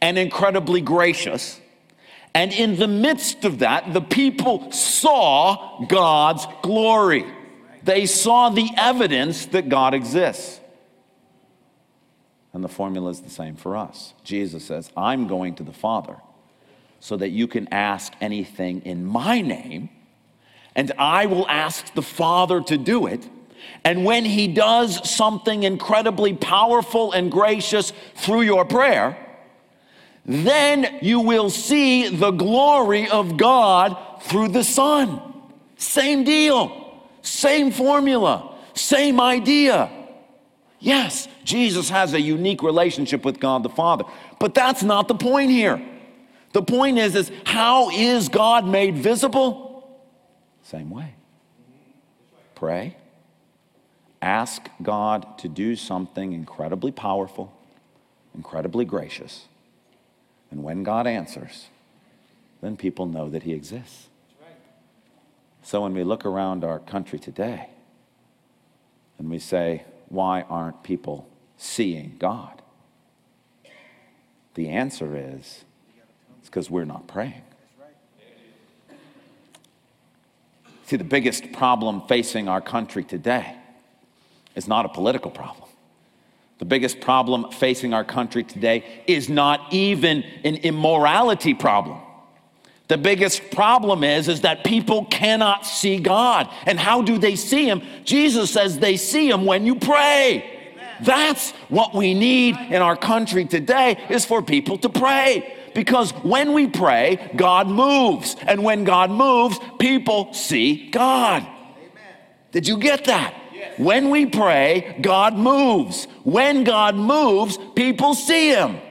and 0.00 0.18
incredibly 0.18 0.80
gracious. 0.80 1.60
And 2.34 2.52
in 2.52 2.76
the 2.76 2.88
midst 2.88 3.44
of 3.44 3.58
that, 3.58 3.92
the 3.92 4.00
people 4.00 4.70
saw 4.72 5.84
God's 5.86 6.46
glory. 6.62 7.26
They 7.82 8.06
saw 8.06 8.50
the 8.50 8.68
evidence 8.76 9.46
that 9.46 9.68
God 9.68 9.94
exists. 9.94 10.60
And 12.52 12.64
the 12.64 12.68
formula 12.68 13.10
is 13.10 13.20
the 13.20 13.30
same 13.30 13.56
for 13.56 13.76
us. 13.76 14.14
Jesus 14.24 14.64
says, 14.64 14.90
I'm 14.96 15.26
going 15.26 15.54
to 15.56 15.62
the 15.62 15.72
Father 15.72 16.16
so 16.98 17.16
that 17.16 17.30
you 17.30 17.46
can 17.46 17.68
ask 17.72 18.12
anything 18.20 18.82
in 18.82 19.04
my 19.04 19.40
name, 19.40 19.88
and 20.74 20.92
I 20.98 21.26
will 21.26 21.48
ask 21.48 21.92
the 21.94 22.02
Father 22.02 22.60
to 22.62 22.78
do 22.78 23.06
it. 23.06 23.28
And 23.84 24.04
when 24.04 24.24
he 24.24 24.48
does 24.48 25.08
something 25.08 25.62
incredibly 25.62 26.34
powerful 26.34 27.12
and 27.12 27.30
gracious 27.30 27.92
through 28.14 28.42
your 28.42 28.64
prayer, 28.64 29.16
then 30.24 30.98
you 31.02 31.20
will 31.20 31.50
see 31.50 32.08
the 32.08 32.30
glory 32.30 33.08
of 33.08 33.36
God 33.36 33.96
through 34.22 34.48
the 34.48 34.64
Son. 34.64 35.20
Same 35.76 36.24
deal, 36.24 37.02
same 37.22 37.70
formula, 37.70 38.54
same 38.74 39.20
idea. 39.20 39.90
Yes, 40.78 41.28
Jesus 41.44 41.90
has 41.90 42.14
a 42.14 42.20
unique 42.20 42.62
relationship 42.62 43.24
with 43.24 43.40
God 43.40 43.62
the 43.62 43.70
Father, 43.70 44.04
but 44.38 44.54
that's 44.54 44.82
not 44.82 45.08
the 45.08 45.14
point 45.14 45.50
here. 45.50 45.82
The 46.52 46.62
point 46.62 46.98
is, 46.98 47.14
is 47.14 47.30
how 47.44 47.90
is 47.90 48.28
God 48.28 48.66
made 48.66 48.96
visible? 48.96 49.69
Same 50.70 50.88
way. 50.88 51.14
Pray. 52.54 52.96
Ask 54.22 54.68
God 54.80 55.36
to 55.38 55.48
do 55.48 55.74
something 55.74 56.32
incredibly 56.32 56.92
powerful, 56.92 57.52
incredibly 58.36 58.84
gracious. 58.84 59.46
And 60.48 60.62
when 60.62 60.84
God 60.84 61.08
answers, 61.08 61.66
then 62.60 62.76
people 62.76 63.06
know 63.06 63.28
that 63.30 63.42
He 63.42 63.52
exists. 63.52 64.10
So 65.64 65.82
when 65.82 65.92
we 65.92 66.04
look 66.04 66.24
around 66.24 66.62
our 66.62 66.78
country 66.78 67.18
today 67.18 67.70
and 69.18 69.28
we 69.28 69.40
say, 69.40 69.82
why 70.08 70.42
aren't 70.42 70.84
people 70.84 71.26
seeing 71.56 72.14
God? 72.20 72.62
The 74.54 74.68
answer 74.68 75.16
is 75.16 75.64
it's 76.38 76.48
because 76.48 76.70
we're 76.70 76.84
not 76.84 77.08
praying. 77.08 77.42
See, 80.90 80.96
the 80.96 81.04
biggest 81.04 81.52
problem 81.52 82.02
facing 82.08 82.48
our 82.48 82.60
country 82.60 83.04
today 83.04 83.54
is 84.56 84.66
not 84.66 84.86
a 84.86 84.88
political 84.88 85.30
problem. 85.30 85.68
The 86.58 86.64
biggest 86.64 87.00
problem 87.00 87.52
facing 87.52 87.94
our 87.94 88.02
country 88.02 88.42
today 88.42 89.04
is 89.06 89.28
not 89.28 89.72
even 89.72 90.24
an 90.42 90.56
immorality 90.56 91.54
problem. 91.54 92.00
The 92.88 92.98
biggest 92.98 93.52
problem 93.52 94.02
is, 94.02 94.26
is 94.26 94.40
that 94.40 94.64
people 94.64 95.04
cannot 95.04 95.64
see 95.64 96.00
God. 96.00 96.52
And 96.66 96.76
how 96.76 97.02
do 97.02 97.18
they 97.18 97.36
see 97.36 97.66
Him? 97.66 97.82
Jesus 98.04 98.50
says 98.50 98.80
they 98.80 98.96
see 98.96 99.30
Him 99.30 99.46
when 99.46 99.64
you 99.64 99.76
pray. 99.76 100.72
Amen. 100.72 100.96
That's 101.02 101.52
what 101.68 101.94
we 101.94 102.14
need 102.14 102.56
in 102.56 102.82
our 102.82 102.96
country 102.96 103.44
today 103.44 103.96
is 104.10 104.24
for 104.24 104.42
people 104.42 104.76
to 104.78 104.88
pray. 104.88 105.59
Because 105.74 106.10
when 106.22 106.52
we 106.52 106.66
pray, 106.66 107.32
God 107.36 107.68
moves. 107.68 108.36
And 108.46 108.64
when 108.64 108.84
God 108.84 109.10
moves, 109.10 109.58
people 109.78 110.32
see 110.32 110.90
God. 110.90 111.42
Amen. 111.42 111.90
Did 112.52 112.68
you 112.68 112.78
get 112.78 113.04
that? 113.04 113.34
Yes. 113.52 113.78
When 113.78 114.10
we 114.10 114.26
pray, 114.26 114.98
God 115.00 115.36
moves. 115.36 116.06
When 116.24 116.64
God 116.64 116.94
moves, 116.94 117.58
people 117.74 118.14
see 118.14 118.50
Him. 118.50 118.74
Right. 118.74 118.82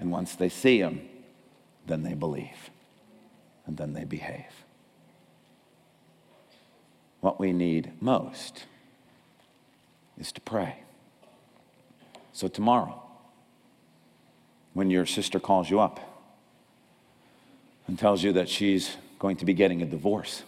And 0.00 0.10
once 0.10 0.36
they 0.36 0.48
see 0.48 0.78
Him, 0.78 1.08
then 1.86 2.02
they 2.02 2.14
believe 2.14 2.70
and 3.66 3.76
then 3.76 3.92
they 3.92 4.04
behave. 4.04 4.64
What 7.20 7.38
we 7.38 7.52
need 7.52 7.92
most 8.00 8.64
is 10.18 10.32
to 10.32 10.40
pray. 10.40 10.80
So, 12.32 12.48
tomorrow, 12.48 13.00
when 14.72 14.90
your 14.90 15.06
sister 15.06 15.38
calls 15.38 15.70
you 15.70 15.78
up 15.78 16.09
and 17.90 17.98
tells 17.98 18.22
you 18.22 18.34
that 18.34 18.48
she's 18.48 18.96
going 19.18 19.34
to 19.34 19.44
be 19.44 19.52
getting 19.52 19.82
a 19.82 19.84
divorce, 19.84 20.44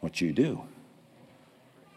what 0.00 0.20
you 0.20 0.30
do, 0.30 0.60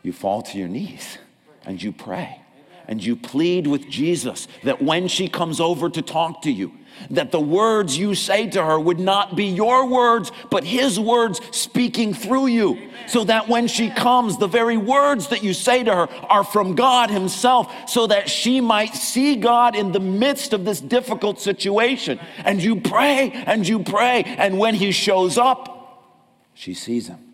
you 0.03 0.13
fall 0.13 0.41
to 0.41 0.57
your 0.57 0.69
knees 0.69 1.17
and 1.65 1.83
you 1.83 1.91
pray 1.91 2.39
and 2.88 3.04
you 3.04 3.15
plead 3.15 3.67
with 3.67 3.89
Jesus 3.89 4.48
that 4.63 4.82
when 4.82 5.08
she 5.08 5.28
comes 5.28 5.60
over 5.60 5.89
to 5.89 6.02
talk 6.02 6.41
to 6.43 6.52
you, 6.52 6.74
that 7.10 7.32
the 7.32 7.39
words 7.39 7.98
you 7.98 8.15
say 8.15 8.48
to 8.50 8.63
her 8.63 8.80
would 8.80 9.00
not 9.00 9.36
be 9.36 9.46
your 9.46 9.88
words, 9.88 10.32
but 10.52 10.63
his 10.63 11.00
words 11.00 11.41
speaking 11.52 12.13
through 12.13 12.48
you. 12.48 12.89
So 13.08 13.24
that 13.26 13.50
when 13.50 13.67
she 13.67 13.89
comes, 13.89 14.38
the 14.38 14.48
very 14.48 14.78
words 14.78 15.28
that 15.30 15.43
you 15.43 15.54
say 15.54 15.84
to 15.84 15.93
her 15.93 16.10
are 16.26 16.43
from 16.43 16.76
God 16.76 17.10
himself, 17.10 17.89
so 17.89 18.08
that 18.08 18.30
she 18.30 18.62
might 18.62 18.93
see 18.93 19.36
God 19.36 19.76
in 19.76 19.91
the 19.91 20.00
midst 20.00 20.54
of 20.54 20.65
this 20.65 20.80
difficult 20.80 21.41
situation. 21.41 22.19
And 22.46 22.63
you 22.63 22.80
pray 22.80 23.32
and 23.32 23.67
you 23.67 23.84
pray, 23.84 24.24
and 24.24 24.58
when 24.58 24.76
he 24.76 24.91
shows 24.91 25.38
up, 25.38 26.52
she 26.54 26.74
sees 26.74 27.08
him. 27.08 27.33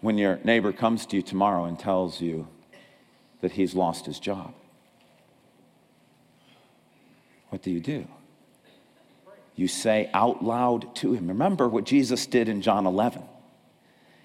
When 0.00 0.18
your 0.18 0.38
neighbor 0.44 0.72
comes 0.72 1.06
to 1.06 1.16
you 1.16 1.22
tomorrow 1.22 1.64
and 1.64 1.78
tells 1.78 2.20
you 2.20 2.48
that 3.40 3.52
he's 3.52 3.74
lost 3.74 4.06
his 4.06 4.18
job? 4.18 4.54
What 7.50 7.62
do 7.62 7.70
you 7.70 7.80
do? 7.80 8.06
You 9.56 9.66
say 9.66 10.08
out 10.14 10.44
loud 10.44 10.94
to 10.96 11.14
him. 11.14 11.28
Remember 11.28 11.68
what 11.68 11.84
Jesus 11.84 12.26
did 12.26 12.48
in 12.48 12.62
John 12.62 12.86
11. 12.86 13.22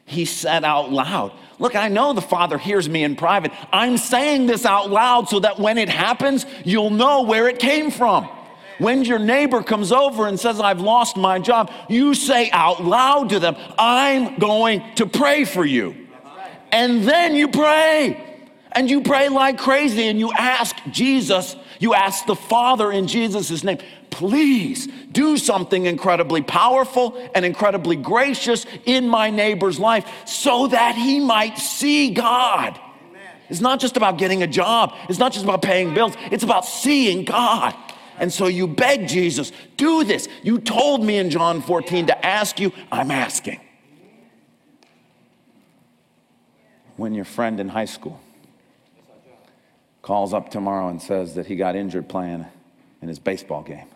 He 0.06 0.26
said 0.26 0.64
out 0.64 0.92
loud, 0.92 1.32
Look, 1.60 1.76
I 1.76 1.88
know 1.88 2.14
the 2.14 2.22
Father 2.22 2.58
hears 2.58 2.90
me 2.90 3.04
in 3.04 3.16
private. 3.16 3.52
I'm 3.72 3.98
saying 3.98 4.48
this 4.48 4.66
out 4.66 4.92
loud 4.92 5.30
so 5.30 5.40
that 5.40 5.60
when 5.60 5.78
it 5.78 5.90
happens, 5.90 6.46
you'll 6.66 6.90
know 6.90 7.24
where 7.24 7.48
it 7.48 7.58
came 7.58 7.90
from. 7.90 8.30
When 8.80 9.04
your 9.04 9.20
neighbor 9.20 9.62
comes 9.64 9.92
over 9.92 10.28
and 10.28 10.40
says, 10.40 10.60
I've 10.60 10.82
lost 10.82 11.18
my 11.18 11.40
job, 11.40 11.72
you 11.90 12.14
say 12.14 12.50
out 12.52 12.84
loud 12.84 13.30
to 13.30 13.40
them, 13.40 13.56
I'm 13.78 14.38
going 14.40 14.84
to 14.96 15.06
pray 15.06 15.46
for 15.46 15.66
you. 15.66 15.96
And 16.72 17.04
then 17.04 17.36
you 17.36 17.48
pray. 17.48 18.32
And 18.72 18.90
you 18.90 19.02
pray 19.02 19.30
like 19.30 19.60
crazy 19.60 20.08
and 20.08 20.20
you 20.20 20.32
ask 20.34 20.76
Jesus, 20.90 21.56
you 21.80 21.94
ask 21.94 22.26
the 22.26 22.36
Father 22.36 22.92
in 22.92 23.08
Jesus' 23.08 23.64
name, 23.64 23.78
please 24.10 24.88
do 25.12 25.38
something 25.38 25.86
incredibly 25.86 26.42
powerful 26.42 27.30
and 27.36 27.46
incredibly 27.46 27.96
gracious 27.96 28.66
in 28.86 29.08
my 29.08 29.30
neighbor's 29.30 29.80
life 29.80 30.10
so 30.26 30.68
that 30.68 30.96
he 30.96 31.20
might 31.20 31.60
see 31.60 32.12
God. 32.12 32.80
It's 33.50 33.62
not 33.62 33.80
just 33.80 33.98
about 33.98 34.18
getting 34.18 34.42
a 34.42 34.48
job, 34.48 34.96
it's 35.10 35.20
not 35.20 35.34
just 35.34 35.44
about 35.44 35.62
paying 35.62 35.94
bills, 35.94 36.16
it's 36.32 36.44
about 36.44 36.66
seeing 36.66 37.26
God. 37.26 37.76
And 38.24 38.32
so 38.32 38.48
you 38.48 38.70
beg 38.70 39.10
Jesus, 39.10 39.52
do 39.76 40.06
this. 40.06 40.30
You 40.44 40.58
told 40.58 41.04
me 41.04 41.18
in 41.18 41.30
John 41.30 41.62
14 41.62 42.06
to 42.06 42.26
ask 42.26 42.58
you, 42.58 42.72
I'm 42.90 43.12
asking. 43.12 43.60
When 46.96 47.14
your 47.14 47.26
friend 47.26 47.60
in 47.60 47.68
high 47.68 47.84
school 47.84 48.22
calls 50.02 50.34
up 50.34 50.52
tomorrow 50.52 50.88
and 50.88 51.02
says 51.02 51.36
that 51.36 51.48
he 51.48 51.58
got 51.58 51.76
injured 51.76 52.08
playing 52.08 52.46
in 53.02 53.10
his 53.10 53.20
baseball 53.20 53.62
game, 53.62 53.90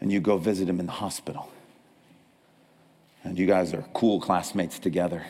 and 0.00 0.10
you 0.10 0.20
go 0.20 0.38
visit 0.38 0.66
him 0.66 0.80
in 0.80 0.86
the 0.86 0.92
hospital, 0.92 1.52
and 3.22 3.38
you 3.38 3.44
guys 3.44 3.74
are 3.74 3.84
cool 3.92 4.18
classmates 4.18 4.78
together, 4.78 5.26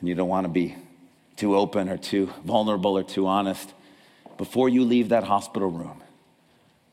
and 0.00 0.08
you 0.08 0.14
don't 0.14 0.30
want 0.30 0.46
to 0.46 0.50
be 0.50 0.76
too 1.36 1.54
open 1.54 1.90
or 1.90 1.98
too 1.98 2.32
vulnerable 2.42 2.96
or 2.96 3.02
too 3.02 3.26
honest, 3.26 3.74
before 4.38 4.70
you 4.70 4.82
leave 4.82 5.10
that 5.10 5.24
hospital 5.24 5.68
room, 5.68 6.02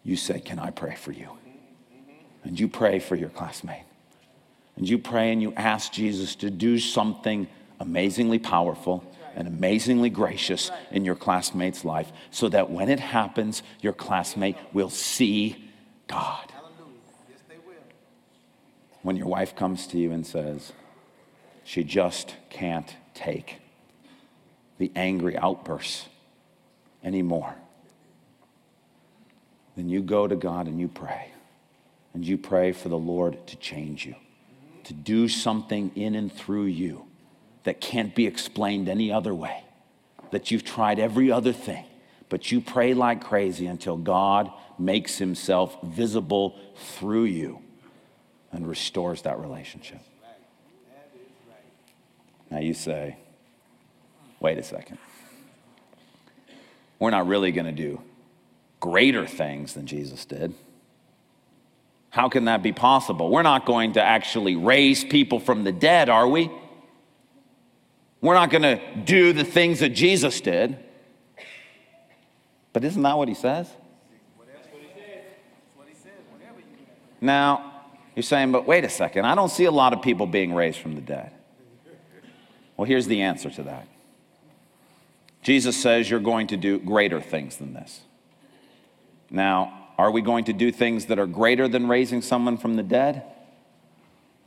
you 0.04 0.16
say, 0.16 0.40
Can 0.40 0.60
I 0.60 0.70
pray 0.70 0.96
for 0.96 1.12
you? 1.12 1.30
And 2.44 2.60
you 2.60 2.68
pray 2.68 3.00
for 3.00 3.16
your 3.16 3.30
classmate. 3.30 3.84
And 4.76 4.88
you 4.88 4.98
pray 4.98 5.32
and 5.32 5.42
you 5.42 5.54
ask 5.56 5.92
Jesus 5.92 6.36
to 6.38 6.50
do 6.50 6.80
something 6.80 7.48
amazingly 7.80 8.40
powerful 8.40 9.04
and 9.36 9.48
amazingly 9.48 10.10
gracious 10.10 10.72
in 10.92 11.06
your 11.06 11.16
classmate's 11.16 11.86
life 11.86 12.12
so 12.32 12.50
that 12.50 12.70
when 12.70 12.90
it 12.90 13.00
happens, 13.00 13.64
your 13.82 13.94
classmate 13.94 14.58
will 14.74 14.90
see 14.90 15.72
God. 16.08 16.52
When 19.02 19.16
your 19.16 19.28
wife 19.28 19.56
comes 19.56 19.88
to 19.88 19.98
you 19.98 20.12
and 20.12 20.26
says, 20.26 20.72
she 21.64 21.84
just 21.84 22.36
can't 22.50 22.96
take 23.14 23.60
the 24.78 24.92
angry 24.96 25.38
outbursts 25.38 26.08
anymore, 27.04 27.56
then 29.76 29.90
you 29.90 30.02
go 30.02 30.28
to 30.28 30.36
God 30.36 30.68
and 30.68 30.80
you 30.80 30.88
pray. 30.88 31.32
And 32.14 32.24
you 32.24 32.38
pray 32.38 32.74
for 32.74 32.90
the 32.90 32.98
Lord 32.98 33.48
to 33.48 33.56
change 33.56 34.06
you, 34.06 34.16
to 34.84 34.94
do 34.94 35.28
something 35.28 35.92
in 35.96 36.14
and 36.14 36.32
through 36.32 36.66
you 36.66 37.08
that 37.64 37.82
can't 37.82 38.14
be 38.14 38.28
explained 38.28 38.88
any 38.88 39.12
other 39.12 39.34
way, 39.34 39.64
that 40.30 40.52
you've 40.52 40.64
tried 40.64 41.00
every 41.00 41.32
other 41.32 41.52
thing, 41.54 41.86
but 42.30 42.52
you 42.52 42.62
pray 42.62 42.94
like 42.94 43.24
crazy 43.24 43.66
until 43.66 43.98
God 43.98 44.52
makes 44.78 45.18
himself 45.18 45.76
visible 45.82 46.60
through 46.76 47.26
you 47.26 47.62
and 48.52 48.68
restores 48.68 49.24
that 49.24 49.40
relationship. 49.40 50.00
Now 52.52 52.60
you 52.60 52.76
say, 52.76 53.18
wait 54.40 54.60
a 54.60 54.64
second. 54.64 55.00
We're 57.00 57.10
not 57.10 57.26
really 57.26 57.52
going 57.52 57.66
to 57.66 57.72
do 57.72 58.02
greater 58.84 59.26
things 59.26 59.76
than 59.76 59.88
Jesus 59.88 60.26
did. 60.26 60.54
How 62.10 62.28
can 62.28 62.46
that 62.46 62.62
be 62.62 62.74
possible? 62.74 63.30
We're 63.30 63.42
not 63.42 63.66
going 63.66 63.94
to 63.94 64.04
actually 64.04 64.58
raise 64.58 65.06
people 65.06 65.40
from 65.40 65.64
the 65.64 65.72
dead, 65.72 66.10
are 66.10 66.28
we? 66.28 66.52
We're 68.20 68.34
not 68.34 68.50
going 68.50 68.64
to 68.64 68.82
do 69.06 69.32
the 69.32 69.46
things 69.46 69.80
that 69.80 69.92
Jesus 69.92 70.42
did. 70.42 70.78
But 72.74 72.84
isn't 72.84 73.02
that 73.02 73.18
what 73.18 73.30
he 73.30 73.34
says? 73.34 73.70
Now, 77.22 77.86
you're 78.18 78.24
saying, 78.24 78.52
but 78.52 78.68
wait 78.68 78.84
a 78.84 78.90
second, 78.90 79.24
I 79.24 79.34
don't 79.34 79.50
see 79.50 79.64
a 79.64 79.72
lot 79.72 79.94
of 79.94 80.02
people 80.02 80.28
being 80.28 80.54
raised 80.54 80.80
from 80.80 80.96
the 80.96 81.02
dead. 81.02 81.32
Well, 82.76 82.86
here's 82.86 83.08
the 83.08 83.22
answer 83.22 83.50
to 83.50 83.64
that 83.64 83.88
Jesus 85.42 85.82
says 85.82 86.10
you're 86.10 86.20
going 86.20 86.48
to 86.48 86.58
do 86.58 86.80
greater 86.80 87.22
things 87.22 87.56
than 87.56 87.74
this. 87.74 88.02
Now, 89.30 89.90
are 89.98 90.12
we 90.12 90.22
going 90.22 90.46
to 90.46 90.54
do 90.54 90.72
things 90.72 91.06
that 91.08 91.20
are 91.20 91.28
greater 91.28 91.68
than 91.68 91.88
raising 91.88 92.22
someone 92.22 92.58
from 92.58 92.76
the 92.76 92.84
dead? 92.84 93.24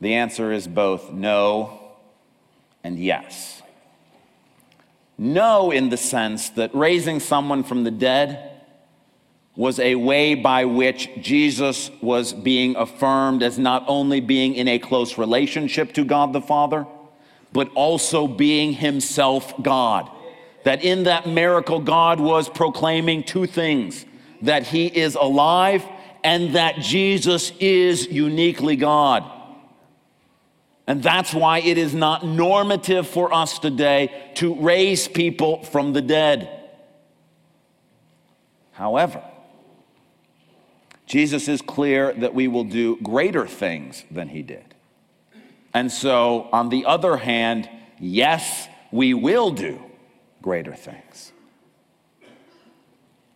The 0.01 0.15
answer 0.15 0.51
is 0.51 0.67
both 0.67 1.11
no 1.11 1.79
and 2.83 2.99
yes. 2.99 3.61
No, 5.17 5.71
in 5.71 5.89
the 5.89 5.97
sense 5.97 6.49
that 6.51 6.75
raising 6.75 7.19
someone 7.19 7.63
from 7.63 7.83
the 7.83 7.91
dead 7.91 8.51
was 9.55 9.79
a 9.79 9.95
way 9.95 10.35
by 10.35 10.65
which 10.65 11.09
Jesus 11.19 11.89
was 11.99 12.31
being 12.31 12.75
affirmed 12.75 13.41
as 13.41 13.57
not 13.57 13.83
only 13.87 14.21
being 14.21 14.53
in 14.53 14.67
a 14.67 14.77
close 14.77 15.17
relationship 15.17 15.93
to 15.93 16.05
God 16.05 16.31
the 16.31 16.41
Father, 16.41 16.85
but 17.51 17.71
also 17.73 18.27
being 18.27 18.73
himself 18.73 19.51
God. 19.63 20.11
That 20.63 20.83
in 20.83 21.05
that 21.05 21.27
miracle, 21.27 21.79
God 21.79 22.19
was 22.19 22.49
proclaiming 22.49 23.23
two 23.23 23.47
things 23.47 24.05
that 24.41 24.63
he 24.63 24.87
is 24.87 25.15
alive 25.15 25.83
and 26.23 26.55
that 26.55 26.77
Jesus 26.79 27.51
is 27.59 28.07
uniquely 28.07 28.75
God. 28.75 29.23
And 30.87 31.03
that's 31.03 31.33
why 31.33 31.59
it 31.59 31.77
is 31.77 31.93
not 31.93 32.25
normative 32.25 33.07
for 33.07 33.33
us 33.33 33.59
today 33.59 34.31
to 34.35 34.55
raise 34.55 35.07
people 35.07 35.63
from 35.63 35.93
the 35.93 36.01
dead. 36.01 36.49
However, 38.71 39.23
Jesus 41.05 41.47
is 41.47 41.61
clear 41.61 42.13
that 42.13 42.33
we 42.33 42.47
will 42.47 42.63
do 42.63 42.97
greater 43.01 43.47
things 43.47 44.05
than 44.11 44.29
he 44.29 44.41
did. 44.41 44.75
And 45.73 45.91
so, 45.91 46.49
on 46.51 46.69
the 46.69 46.85
other 46.85 47.17
hand, 47.17 47.69
yes, 47.99 48.67
we 48.91 49.13
will 49.13 49.51
do 49.51 49.81
greater 50.41 50.75
things. 50.75 51.31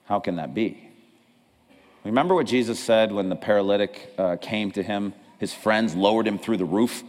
How 0.06 0.20
can 0.20 0.36
that 0.38 0.54
be? 0.54 0.91
Remember 2.04 2.34
what 2.34 2.48
Jesus 2.48 2.80
said 2.80 3.12
when 3.12 3.30
the 3.30 3.36
paralytic 3.36 4.14
uh, 4.18 4.38
came 4.38 4.72
to 4.72 4.84
him? 4.84 5.14
His 5.38 5.54
friends 5.54 5.96
lowered 5.96 6.28
him 6.28 6.38
through 6.38 6.58
the 6.58 6.66
roof 6.66 7.04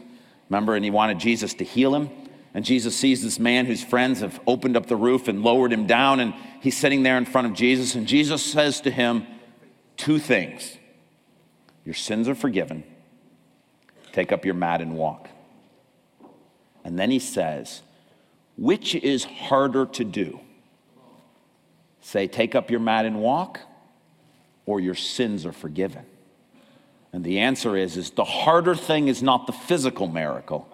Remember, 0.53 0.75
and 0.75 0.85
he 0.85 0.91
wanted 0.91 1.19
Jesus 1.19 1.55
to 1.55 1.65
heal 1.65 1.95
him. 1.95 2.11
And 2.53 2.63
Jesus 2.63 2.95
sees 2.95 3.23
this 3.23 3.39
man 3.39 3.65
whose 3.65 3.83
friends 3.83 4.21
have 4.21 4.39
opened 4.47 4.77
up 4.77 4.85
the 4.85 4.97
roof 4.97 5.27
and 5.27 5.43
lowered 5.43 5.73
him 5.73 5.87
down, 5.87 6.21
and 6.21 6.35
he's 6.61 6.77
sitting 6.77 7.03
there 7.03 7.17
in 7.17 7.25
front 7.25 7.47
of 7.47 7.55
Jesus. 7.55 7.95
And 7.95 8.07
Jesus 8.07 8.45
says 8.45 8.83
to 8.83 8.91
him 8.91 9.27
two 9.97 10.19
things 10.19 10.77
Your 11.87 11.95
sins 11.95 12.29
are 12.29 12.35
forgiven. 12.35 12.85
Take 14.13 14.31
up 14.31 14.45
your 14.45 14.53
mat 14.53 14.83
and 14.83 14.95
walk. 14.95 15.31
And 16.85 16.99
then 16.99 17.11
he 17.11 17.19
says, 17.19 17.81
Which 18.59 18.95
is 18.95 19.25
harder 19.25 19.87
to 19.87 20.05
do? 20.05 20.39
Say, 22.03 22.27
Take 22.27 22.55
up 22.55 22.71
your 22.71 22.81
mat 22.81 23.07
and 23.07 23.23
walk, 23.23 23.59
or 24.67 24.81
your 24.81 24.95
sins 24.95 25.45
are 25.47 25.53
forgiven. 25.53 26.05
And 27.13 27.25
the 27.25 27.41
answer 27.41 27.77
is, 27.77 27.97
is 27.97 28.11
the 28.11 28.25
harder 28.25 28.75
thing 28.75 29.09
is 29.09 29.23
not 29.23 29.47
the 29.47 29.53
physical 29.53 30.09
miracle. 30.09 30.69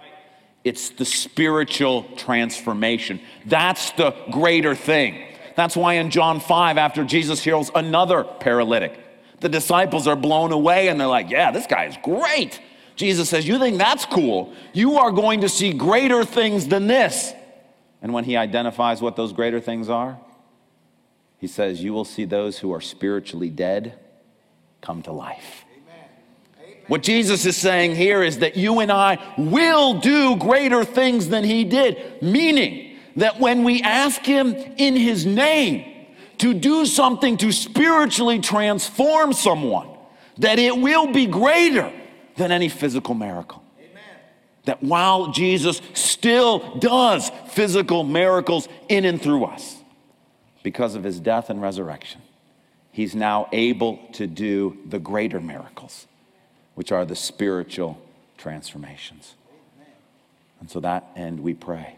It's 0.64 0.90
the 0.90 1.04
spiritual 1.04 2.04
transformation. 2.16 3.20
That's 3.46 3.90
the 3.92 4.14
greater 4.30 4.74
thing. 4.74 5.24
That's 5.56 5.76
why 5.76 5.94
in 5.94 6.10
John 6.10 6.38
5, 6.40 6.78
after 6.78 7.04
Jesus 7.04 7.42
heals 7.42 7.70
another 7.74 8.22
paralytic, 8.22 8.98
the 9.40 9.48
disciples 9.48 10.06
are 10.06 10.16
blown 10.16 10.52
away 10.52 10.88
and 10.88 11.00
they're 11.00 11.08
like, 11.08 11.30
Yeah, 11.30 11.50
this 11.50 11.66
guy 11.66 11.86
is 11.86 11.96
great. 12.02 12.60
Jesus 12.94 13.28
says, 13.28 13.46
You 13.46 13.58
think 13.58 13.78
that's 13.78 14.04
cool? 14.04 14.52
You 14.72 14.98
are 14.98 15.10
going 15.10 15.40
to 15.40 15.48
see 15.48 15.72
greater 15.72 16.24
things 16.24 16.68
than 16.68 16.86
this. 16.86 17.32
And 18.02 18.12
when 18.12 18.24
he 18.24 18.36
identifies 18.36 19.00
what 19.00 19.16
those 19.16 19.32
greater 19.32 19.60
things 19.60 19.88
are, 19.88 20.18
he 21.38 21.46
says, 21.46 21.82
You 21.82 21.92
will 21.92 22.04
see 22.04 22.24
those 22.24 22.58
who 22.58 22.72
are 22.72 22.80
spiritually 22.80 23.50
dead 23.50 23.98
come 24.80 25.02
to 25.02 25.12
life. 25.12 25.64
What 26.88 27.02
Jesus 27.02 27.44
is 27.44 27.56
saying 27.56 27.96
here 27.96 28.22
is 28.22 28.38
that 28.38 28.56
you 28.56 28.80
and 28.80 28.90
I 28.90 29.18
will 29.36 30.00
do 30.00 30.36
greater 30.36 30.84
things 30.84 31.28
than 31.28 31.44
he 31.44 31.64
did, 31.64 32.22
meaning 32.22 32.96
that 33.16 33.38
when 33.38 33.62
we 33.62 33.82
ask 33.82 34.24
him 34.24 34.54
in 34.54 34.96
his 34.96 35.26
name 35.26 36.06
to 36.38 36.54
do 36.54 36.86
something 36.86 37.36
to 37.38 37.52
spiritually 37.52 38.38
transform 38.38 39.34
someone, 39.34 39.88
that 40.38 40.58
it 40.58 40.78
will 40.78 41.12
be 41.12 41.26
greater 41.26 41.92
than 42.36 42.52
any 42.52 42.68
physical 42.68 43.14
miracle. 43.14 43.62
That 44.64 44.82
while 44.82 45.32
Jesus 45.32 45.82
still 45.94 46.76
does 46.78 47.30
physical 47.48 48.04
miracles 48.04 48.68
in 48.88 49.04
and 49.04 49.20
through 49.20 49.44
us, 49.44 49.76
because 50.68 50.94
of 50.94 51.02
his 51.02 51.18
death 51.18 51.48
and 51.48 51.62
resurrection, 51.62 52.20
he's 52.92 53.14
now 53.14 53.48
able 53.52 53.98
to 54.12 54.26
do 54.26 54.76
the 54.84 54.98
greater 54.98 55.40
miracles, 55.40 56.06
which 56.74 56.92
are 56.92 57.06
the 57.06 57.16
spiritual 57.16 57.98
transformations. 58.36 59.34
And 60.60 60.70
so 60.70 60.80
that 60.80 61.06
end 61.16 61.40
we 61.40 61.54
pray. 61.54 61.96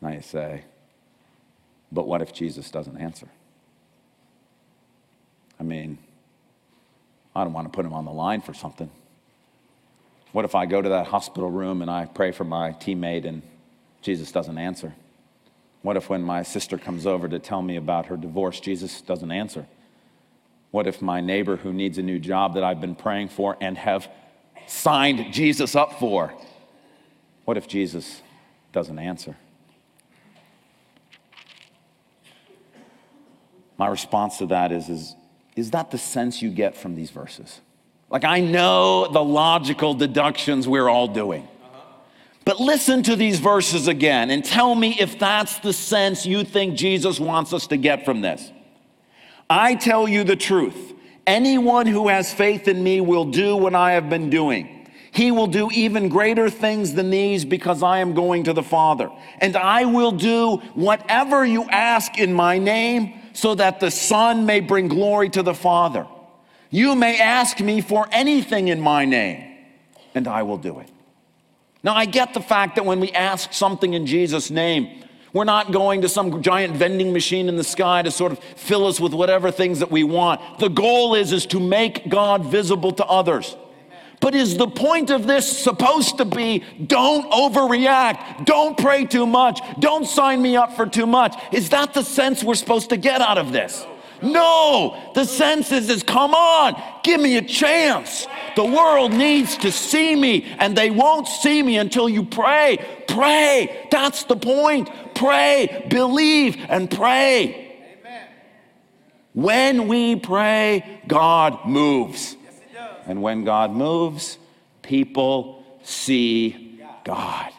And 0.00 0.14
I 0.14 0.20
say, 0.20 0.64
but 1.92 2.06
what 2.06 2.22
if 2.22 2.32
Jesus 2.32 2.70
doesn't 2.70 2.96
answer? 2.96 3.28
I 5.60 5.64
mean, 5.64 5.98
I 7.36 7.44
don't 7.44 7.52
want 7.52 7.70
to 7.70 7.76
put 7.76 7.84
him 7.84 7.92
on 7.92 8.06
the 8.06 8.12
line 8.12 8.40
for 8.40 8.54
something. 8.54 8.90
What 10.32 10.46
if 10.46 10.54
I 10.54 10.64
go 10.64 10.80
to 10.80 10.88
that 10.88 11.08
hospital 11.08 11.50
room 11.50 11.82
and 11.82 11.90
I 11.90 12.06
pray 12.06 12.32
for 12.32 12.44
my 12.44 12.70
teammate 12.72 13.26
and 13.26 13.42
Jesus 14.00 14.32
doesn't 14.32 14.56
answer? 14.56 14.94
What 15.82 15.96
if 15.96 16.08
when 16.08 16.22
my 16.22 16.42
sister 16.42 16.78
comes 16.78 17.06
over 17.06 17.28
to 17.28 17.38
tell 17.38 17.60
me 17.60 17.76
about 17.76 18.06
her 18.06 18.16
divorce, 18.16 18.60
Jesus 18.60 19.00
doesn't 19.00 19.30
answer? 19.30 19.66
What 20.70 20.86
if 20.86 21.02
my 21.02 21.20
neighbor 21.20 21.56
who 21.56 21.72
needs 21.72 21.98
a 21.98 22.02
new 22.02 22.18
job 22.18 22.54
that 22.54 22.64
I've 22.64 22.80
been 22.80 22.94
praying 22.94 23.28
for 23.28 23.56
and 23.60 23.76
have 23.76 24.08
signed 24.66 25.32
Jesus 25.32 25.74
up 25.76 25.98
for, 25.98 26.32
what 27.44 27.56
if 27.56 27.66
Jesus 27.66 28.22
doesn't 28.72 28.98
answer? 28.98 29.36
My 33.76 33.88
response 33.88 34.38
to 34.38 34.46
that 34.46 34.70
is, 34.70 34.88
is, 34.88 35.16
is 35.56 35.72
that 35.72 35.90
the 35.90 35.98
sense 35.98 36.40
you 36.40 36.50
get 36.50 36.76
from 36.76 36.94
these 36.94 37.10
verses? 37.10 37.60
Like, 38.08 38.24
I 38.24 38.40
know 38.40 39.10
the 39.10 39.24
logical 39.24 39.94
deductions 39.94 40.68
we're 40.68 40.88
all 40.88 41.08
doing. 41.08 41.48
But 42.44 42.60
listen 42.60 43.02
to 43.04 43.16
these 43.16 43.38
verses 43.38 43.86
again 43.86 44.30
and 44.30 44.44
tell 44.44 44.74
me 44.74 44.96
if 44.98 45.18
that's 45.18 45.58
the 45.60 45.72
sense 45.72 46.26
you 46.26 46.44
think 46.44 46.76
Jesus 46.76 47.20
wants 47.20 47.52
us 47.52 47.68
to 47.68 47.76
get 47.76 48.04
from 48.04 48.20
this. 48.20 48.50
I 49.48 49.74
tell 49.74 50.08
you 50.08 50.24
the 50.24 50.36
truth. 50.36 50.92
Anyone 51.26 51.86
who 51.86 52.08
has 52.08 52.32
faith 52.32 52.66
in 52.66 52.82
me 52.82 53.00
will 53.00 53.26
do 53.26 53.56
what 53.56 53.74
I 53.74 53.92
have 53.92 54.10
been 54.10 54.28
doing. 54.28 54.88
He 55.12 55.30
will 55.30 55.46
do 55.46 55.70
even 55.70 56.08
greater 56.08 56.48
things 56.48 56.94
than 56.94 57.10
these 57.10 57.44
because 57.44 57.82
I 57.82 57.98
am 57.98 58.14
going 58.14 58.44
to 58.44 58.54
the 58.54 58.62
Father. 58.62 59.10
And 59.40 59.56
I 59.56 59.84
will 59.84 60.10
do 60.10 60.56
whatever 60.74 61.44
you 61.44 61.64
ask 61.68 62.18
in 62.18 62.32
my 62.32 62.58
name 62.58 63.20
so 63.34 63.54
that 63.54 63.78
the 63.78 63.90
Son 63.90 64.46
may 64.46 64.60
bring 64.60 64.88
glory 64.88 65.28
to 65.30 65.42
the 65.42 65.54
Father. 65.54 66.06
You 66.70 66.94
may 66.94 67.20
ask 67.20 67.60
me 67.60 67.82
for 67.82 68.08
anything 68.10 68.68
in 68.68 68.80
my 68.80 69.04
name, 69.04 69.58
and 70.14 70.26
I 70.26 70.42
will 70.42 70.56
do 70.56 70.78
it. 70.80 70.88
Now, 71.84 71.94
I 71.94 72.04
get 72.04 72.34
the 72.34 72.40
fact 72.40 72.76
that 72.76 72.84
when 72.84 73.00
we 73.00 73.10
ask 73.12 73.52
something 73.52 73.94
in 73.94 74.06
Jesus' 74.06 74.50
name, 74.50 75.02
we're 75.32 75.44
not 75.44 75.72
going 75.72 76.02
to 76.02 76.08
some 76.08 76.42
giant 76.42 76.76
vending 76.76 77.12
machine 77.12 77.48
in 77.48 77.56
the 77.56 77.64
sky 77.64 78.02
to 78.02 78.10
sort 78.10 78.32
of 78.32 78.38
fill 78.38 78.86
us 78.86 79.00
with 79.00 79.14
whatever 79.14 79.50
things 79.50 79.78
that 79.78 79.90
we 79.90 80.04
want. 80.04 80.40
The 80.58 80.68
goal 80.68 81.14
is, 81.14 81.32
is 81.32 81.46
to 81.46 81.60
make 81.60 82.08
God 82.08 82.44
visible 82.44 82.92
to 82.92 83.04
others. 83.06 83.56
But 84.20 84.36
is 84.36 84.56
the 84.56 84.68
point 84.68 85.10
of 85.10 85.26
this 85.26 85.50
supposed 85.50 86.18
to 86.18 86.24
be 86.24 86.62
don't 86.86 87.28
overreact, 87.32 88.44
don't 88.44 88.78
pray 88.78 89.04
too 89.04 89.26
much, 89.26 89.60
don't 89.80 90.06
sign 90.06 90.40
me 90.40 90.54
up 90.56 90.76
for 90.76 90.86
too 90.86 91.06
much? 91.06 91.34
Is 91.50 91.70
that 91.70 91.92
the 91.92 92.04
sense 92.04 92.44
we're 92.44 92.54
supposed 92.54 92.90
to 92.90 92.96
get 92.96 93.20
out 93.20 93.38
of 93.38 93.50
this? 93.50 93.84
No, 94.22 94.96
the 95.14 95.24
sense 95.24 95.72
is, 95.72 95.90
is 95.90 96.02
come 96.02 96.34
on, 96.34 96.80
give 97.02 97.20
me 97.20 97.36
a 97.36 97.42
chance. 97.42 98.26
The 98.54 98.64
world 98.64 99.12
needs 99.12 99.56
to 99.58 99.72
see 99.72 100.14
me, 100.14 100.44
and 100.58 100.76
they 100.76 100.90
won't 100.90 101.26
see 101.26 101.62
me 101.62 101.76
until 101.76 102.08
you 102.08 102.24
pray. 102.24 102.78
Pray. 103.08 103.88
That's 103.90 104.24
the 104.24 104.36
point. 104.36 104.90
Pray, 105.14 105.86
believe, 105.88 106.56
and 106.68 106.90
pray. 106.90 107.74
Amen. 108.00 108.28
When 109.32 109.88
we 109.88 110.16
pray, 110.16 111.00
God 111.08 111.66
moves. 111.66 112.36
Yes, 112.72 112.90
and 113.06 113.22
when 113.22 113.44
God 113.44 113.72
moves, 113.72 114.38
people 114.82 115.64
see 115.82 116.80
God. 117.04 117.50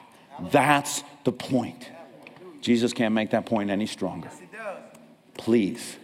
That's 0.52 1.04
the 1.26 1.32
point. 1.32 1.90
Jesus 2.62 2.94
can't 2.94 3.14
make 3.14 3.32
that 3.32 3.46
point 3.46 3.70
any 3.70 3.86
stronger. 3.86 4.30
Please 5.38 5.98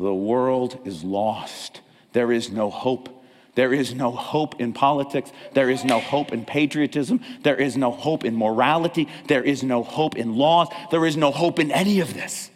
the 0.00 0.14
world 0.14 0.78
is 0.84 1.04
lost. 1.04 1.80
There 2.12 2.32
is 2.32 2.50
no 2.50 2.70
hope. 2.70 3.08
There 3.54 3.74
is 3.74 3.94
no 3.94 4.10
hope 4.10 4.60
in 4.60 4.72
politics. 4.72 5.30
There 5.52 5.68
is 5.68 5.84
no 5.84 6.00
hope 6.00 6.32
in 6.32 6.44
patriotism. 6.44 7.20
There 7.42 7.56
is 7.56 7.76
no 7.76 7.90
hope 7.90 8.24
in 8.24 8.36
morality. 8.36 9.08
There 9.26 9.42
is 9.42 9.62
no 9.62 9.82
hope 9.82 10.16
in 10.16 10.36
laws. 10.36 10.68
There 10.90 11.04
is 11.04 11.16
no 11.16 11.30
hope 11.30 11.58
in 11.58 11.70
any 11.70 12.00
of 12.00 12.14
this. 12.14 12.50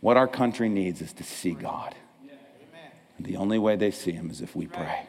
What 0.00 0.16
our 0.16 0.28
country 0.28 0.68
needs 0.68 1.00
is 1.02 1.12
to 1.14 1.24
see 1.24 1.52
God. 1.52 1.94
And 3.18 3.26
the 3.26 3.36
only 3.36 3.58
way 3.58 3.76
they 3.76 3.90
see 3.90 4.12
Him 4.12 4.30
is 4.30 4.40
if 4.40 4.56
we 4.56 4.66
pray. 4.66 5.06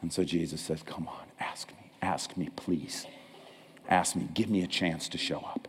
And 0.00 0.12
so 0.12 0.24
Jesus 0.24 0.60
says, 0.60 0.82
Come 0.82 1.06
on, 1.08 1.26
ask 1.38 1.68
me. 1.70 1.90
Ask 2.02 2.36
me, 2.36 2.50
please. 2.56 3.06
Ask 3.88 4.16
me. 4.16 4.28
Give 4.34 4.50
me 4.50 4.62
a 4.62 4.66
chance 4.66 5.08
to 5.10 5.18
show 5.18 5.38
up. 5.38 5.68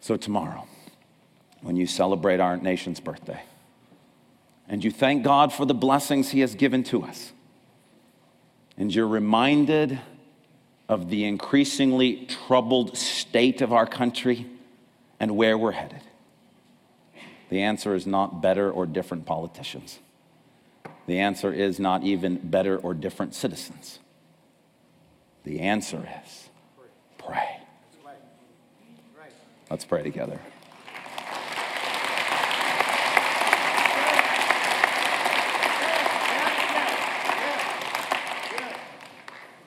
So, 0.00 0.16
tomorrow, 0.16 0.66
when 1.62 1.76
you 1.76 1.86
celebrate 1.86 2.40
our 2.40 2.56
nation's 2.56 3.00
birthday. 3.00 3.42
And 4.68 4.84
you 4.84 4.90
thank 4.90 5.24
God 5.24 5.52
for 5.52 5.66
the 5.66 5.74
blessings 5.74 6.30
He 6.30 6.40
has 6.40 6.54
given 6.54 6.84
to 6.84 7.02
us. 7.02 7.32
And 8.76 8.94
you're 8.94 9.08
reminded 9.08 9.98
of 10.88 11.10
the 11.10 11.24
increasingly 11.24 12.26
troubled 12.26 12.96
state 12.96 13.60
of 13.60 13.72
our 13.72 13.86
country 13.86 14.46
and 15.18 15.36
where 15.36 15.58
we're 15.58 15.72
headed. 15.72 16.00
The 17.50 17.62
answer 17.62 17.94
is 17.94 18.06
not 18.06 18.40
better 18.40 18.70
or 18.70 18.86
different 18.86 19.26
politicians. 19.26 19.98
The 21.06 21.18
answer 21.18 21.52
is 21.52 21.80
not 21.80 22.04
even 22.04 22.38
better 22.38 22.78
or 22.78 22.94
different 22.94 23.34
citizens. 23.34 23.98
The 25.44 25.60
answer 25.60 26.08
is 26.24 26.48
pray. 27.18 27.58
Let's 29.68 29.84
pray 29.84 30.02
together. 30.02 30.40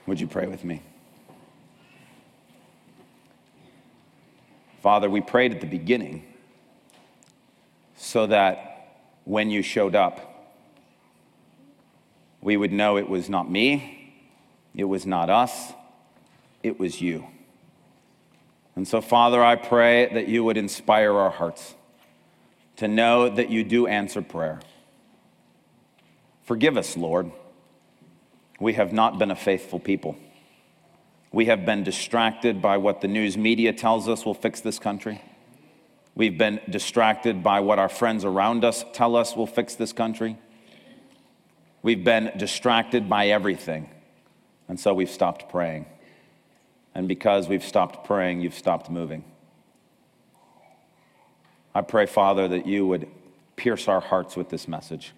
Would 0.06 0.20
you 0.20 0.28
pray 0.28 0.48
with 0.48 0.64
me? 0.64 0.82
Father, 4.82 5.10
we 5.10 5.22
prayed 5.22 5.54
at 5.54 5.62
the 5.62 5.68
beginning 5.68 6.26
so 7.96 8.28
that 8.28 8.98
when 9.24 9.50
you 9.50 9.62
showed 9.62 9.96
up, 9.96 10.52
we 12.42 12.58
would 12.58 12.74
know 12.74 12.98
it 12.98 13.08
was 13.08 13.30
not 13.30 13.50
me, 13.50 14.14
it 14.76 14.84
was 14.84 15.06
not 15.06 15.30
us, 15.30 15.72
it 16.62 16.78
was 16.78 17.00
you. 17.00 17.26
And 18.76 18.86
so, 18.86 19.00
Father, 19.00 19.42
I 19.42 19.56
pray 19.56 20.14
that 20.14 20.28
you 20.28 20.44
would 20.44 20.58
inspire 20.58 21.14
our 21.14 21.30
hearts 21.30 21.76
to 22.78 22.90
know 22.90 23.30
that 23.30 23.50
you 23.50 23.64
do 23.64 23.88
answer 23.88 24.22
prayer. 24.22 24.60
Forgive 26.44 26.76
us, 26.76 26.98
Lord 26.98 27.32
we 28.64 28.74
have 28.74 28.94
not 28.94 29.20
been 29.20 29.30
a 29.30 29.36
faithful 29.36 29.80
people. 29.80 30.16
We 31.34 31.48
have 31.48 31.66
been 31.66 31.84
distracted 31.84 32.62
by 32.62 32.78
what 32.78 33.02
the 33.02 33.10
news 33.10 33.38
media 33.38 33.74
tells 33.74 34.08
us 34.08 34.26
will 34.26 34.34
fix 34.34 34.62
this 34.62 34.80
country. 34.80 35.22
We've 36.16 36.38
been 36.38 36.62
distracted 36.70 37.44
by 37.44 37.60
what 37.60 37.78
our 37.78 37.90
friends 37.90 38.24
around 38.24 38.64
us 38.64 38.86
tell 38.94 39.18
us 39.18 39.36
will 39.36 39.48
fix 39.48 39.76
this 39.76 39.92
country. 39.92 40.38
We've 41.82 42.04
been 42.04 42.32
distracted 42.38 43.10
by 43.10 43.28
everything 43.28 43.90
And 44.70 44.80
so 44.80 44.94
we've 44.94 45.10
stopped 45.10 45.50
praying. 45.50 45.86
And 46.96 47.08
because 47.08 47.50
we've 47.50 47.66
stopped 47.66 48.08
praying, 48.08 48.42
you've 48.42 48.54
stopped 48.54 48.90
moving. 48.90 49.26
I 51.76 51.82
pray, 51.82 52.06
Father, 52.06 52.48
that 52.48 52.66
you 52.66 52.88
would 52.88 53.08
pierce 53.56 53.88
our 53.88 54.00
hearts 54.00 54.38
with 54.38 54.50
this 54.50 54.68
message, 54.68 55.12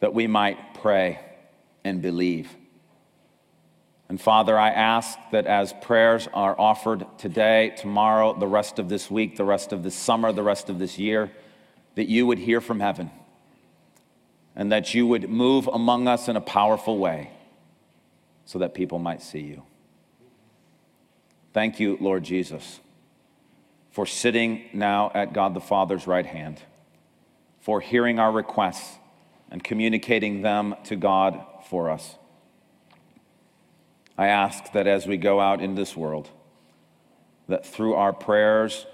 that 0.00 0.12
we 0.12 0.26
might 0.26 0.74
pray 0.74 1.20
and 1.86 2.02
believe. 2.02 2.54
And 4.08 4.20
Father, 4.20 4.58
I 4.58 4.70
ask 4.70 5.18
that 5.30 5.46
as 5.46 5.72
prayers 5.72 6.28
are 6.34 6.58
offered 6.58 7.06
today, 7.18 7.74
tomorrow, 7.76 8.38
the 8.38 8.46
rest 8.46 8.78
of 8.78 8.88
this 8.88 9.10
week, 9.10 9.36
the 9.36 9.44
rest 9.44 9.72
of 9.72 9.82
this 9.82 9.94
summer, 9.94 10.32
the 10.32 10.42
rest 10.42 10.68
of 10.68 10.78
this 10.78 10.98
year, 10.98 11.30
that 11.94 12.08
you 12.08 12.26
would 12.26 12.38
hear 12.38 12.60
from 12.60 12.80
heaven 12.80 13.10
and 14.54 14.72
that 14.72 14.94
you 14.94 15.06
would 15.06 15.28
move 15.28 15.68
among 15.68 16.08
us 16.08 16.28
in 16.28 16.36
a 16.36 16.40
powerful 16.40 16.98
way 16.98 17.30
so 18.44 18.58
that 18.58 18.74
people 18.74 18.98
might 18.98 19.22
see 19.22 19.40
you. 19.40 19.62
Thank 21.52 21.80
you, 21.80 21.98
Lord 22.00 22.22
Jesus, 22.22 22.80
for 23.90 24.06
sitting 24.06 24.64
now 24.72 25.10
at 25.14 25.32
God 25.32 25.54
the 25.54 25.60
Father's 25.60 26.06
right 26.06 26.26
hand, 26.26 26.60
for 27.60 27.80
hearing 27.80 28.18
our 28.18 28.30
requests 28.30 28.98
and 29.50 29.62
communicating 29.62 30.42
them 30.42 30.74
to 30.84 30.96
God 30.96 31.44
for 31.68 31.90
us. 31.90 32.16
I 34.18 34.28
ask 34.28 34.72
that 34.72 34.86
as 34.86 35.06
we 35.06 35.16
go 35.16 35.40
out 35.40 35.60
in 35.60 35.74
this 35.74 35.96
world, 35.96 36.30
that 37.48 37.66
through 37.66 37.94
our 37.94 38.12
prayers, 38.12 38.86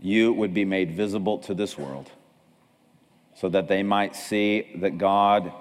you 0.00 0.32
would 0.32 0.54
be 0.54 0.64
made 0.64 0.92
visible 0.96 1.38
to 1.38 1.54
this 1.54 1.76
world 1.76 2.10
so 3.34 3.48
that 3.48 3.68
they 3.68 3.82
might 3.82 4.14
see 4.14 4.70
that 4.76 4.98
God 4.98 5.52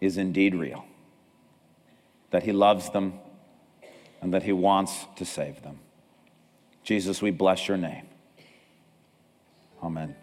is 0.00 0.16
indeed 0.16 0.54
real, 0.54 0.84
that 2.30 2.42
He 2.42 2.52
loves 2.52 2.90
them, 2.90 3.14
and 4.20 4.34
that 4.34 4.42
He 4.42 4.52
wants 4.52 5.06
to 5.16 5.24
save 5.24 5.62
them. 5.62 5.78
Jesus, 6.82 7.22
we 7.22 7.30
bless 7.30 7.68
your 7.68 7.76
name. 7.76 8.06
Amen. 9.82 10.14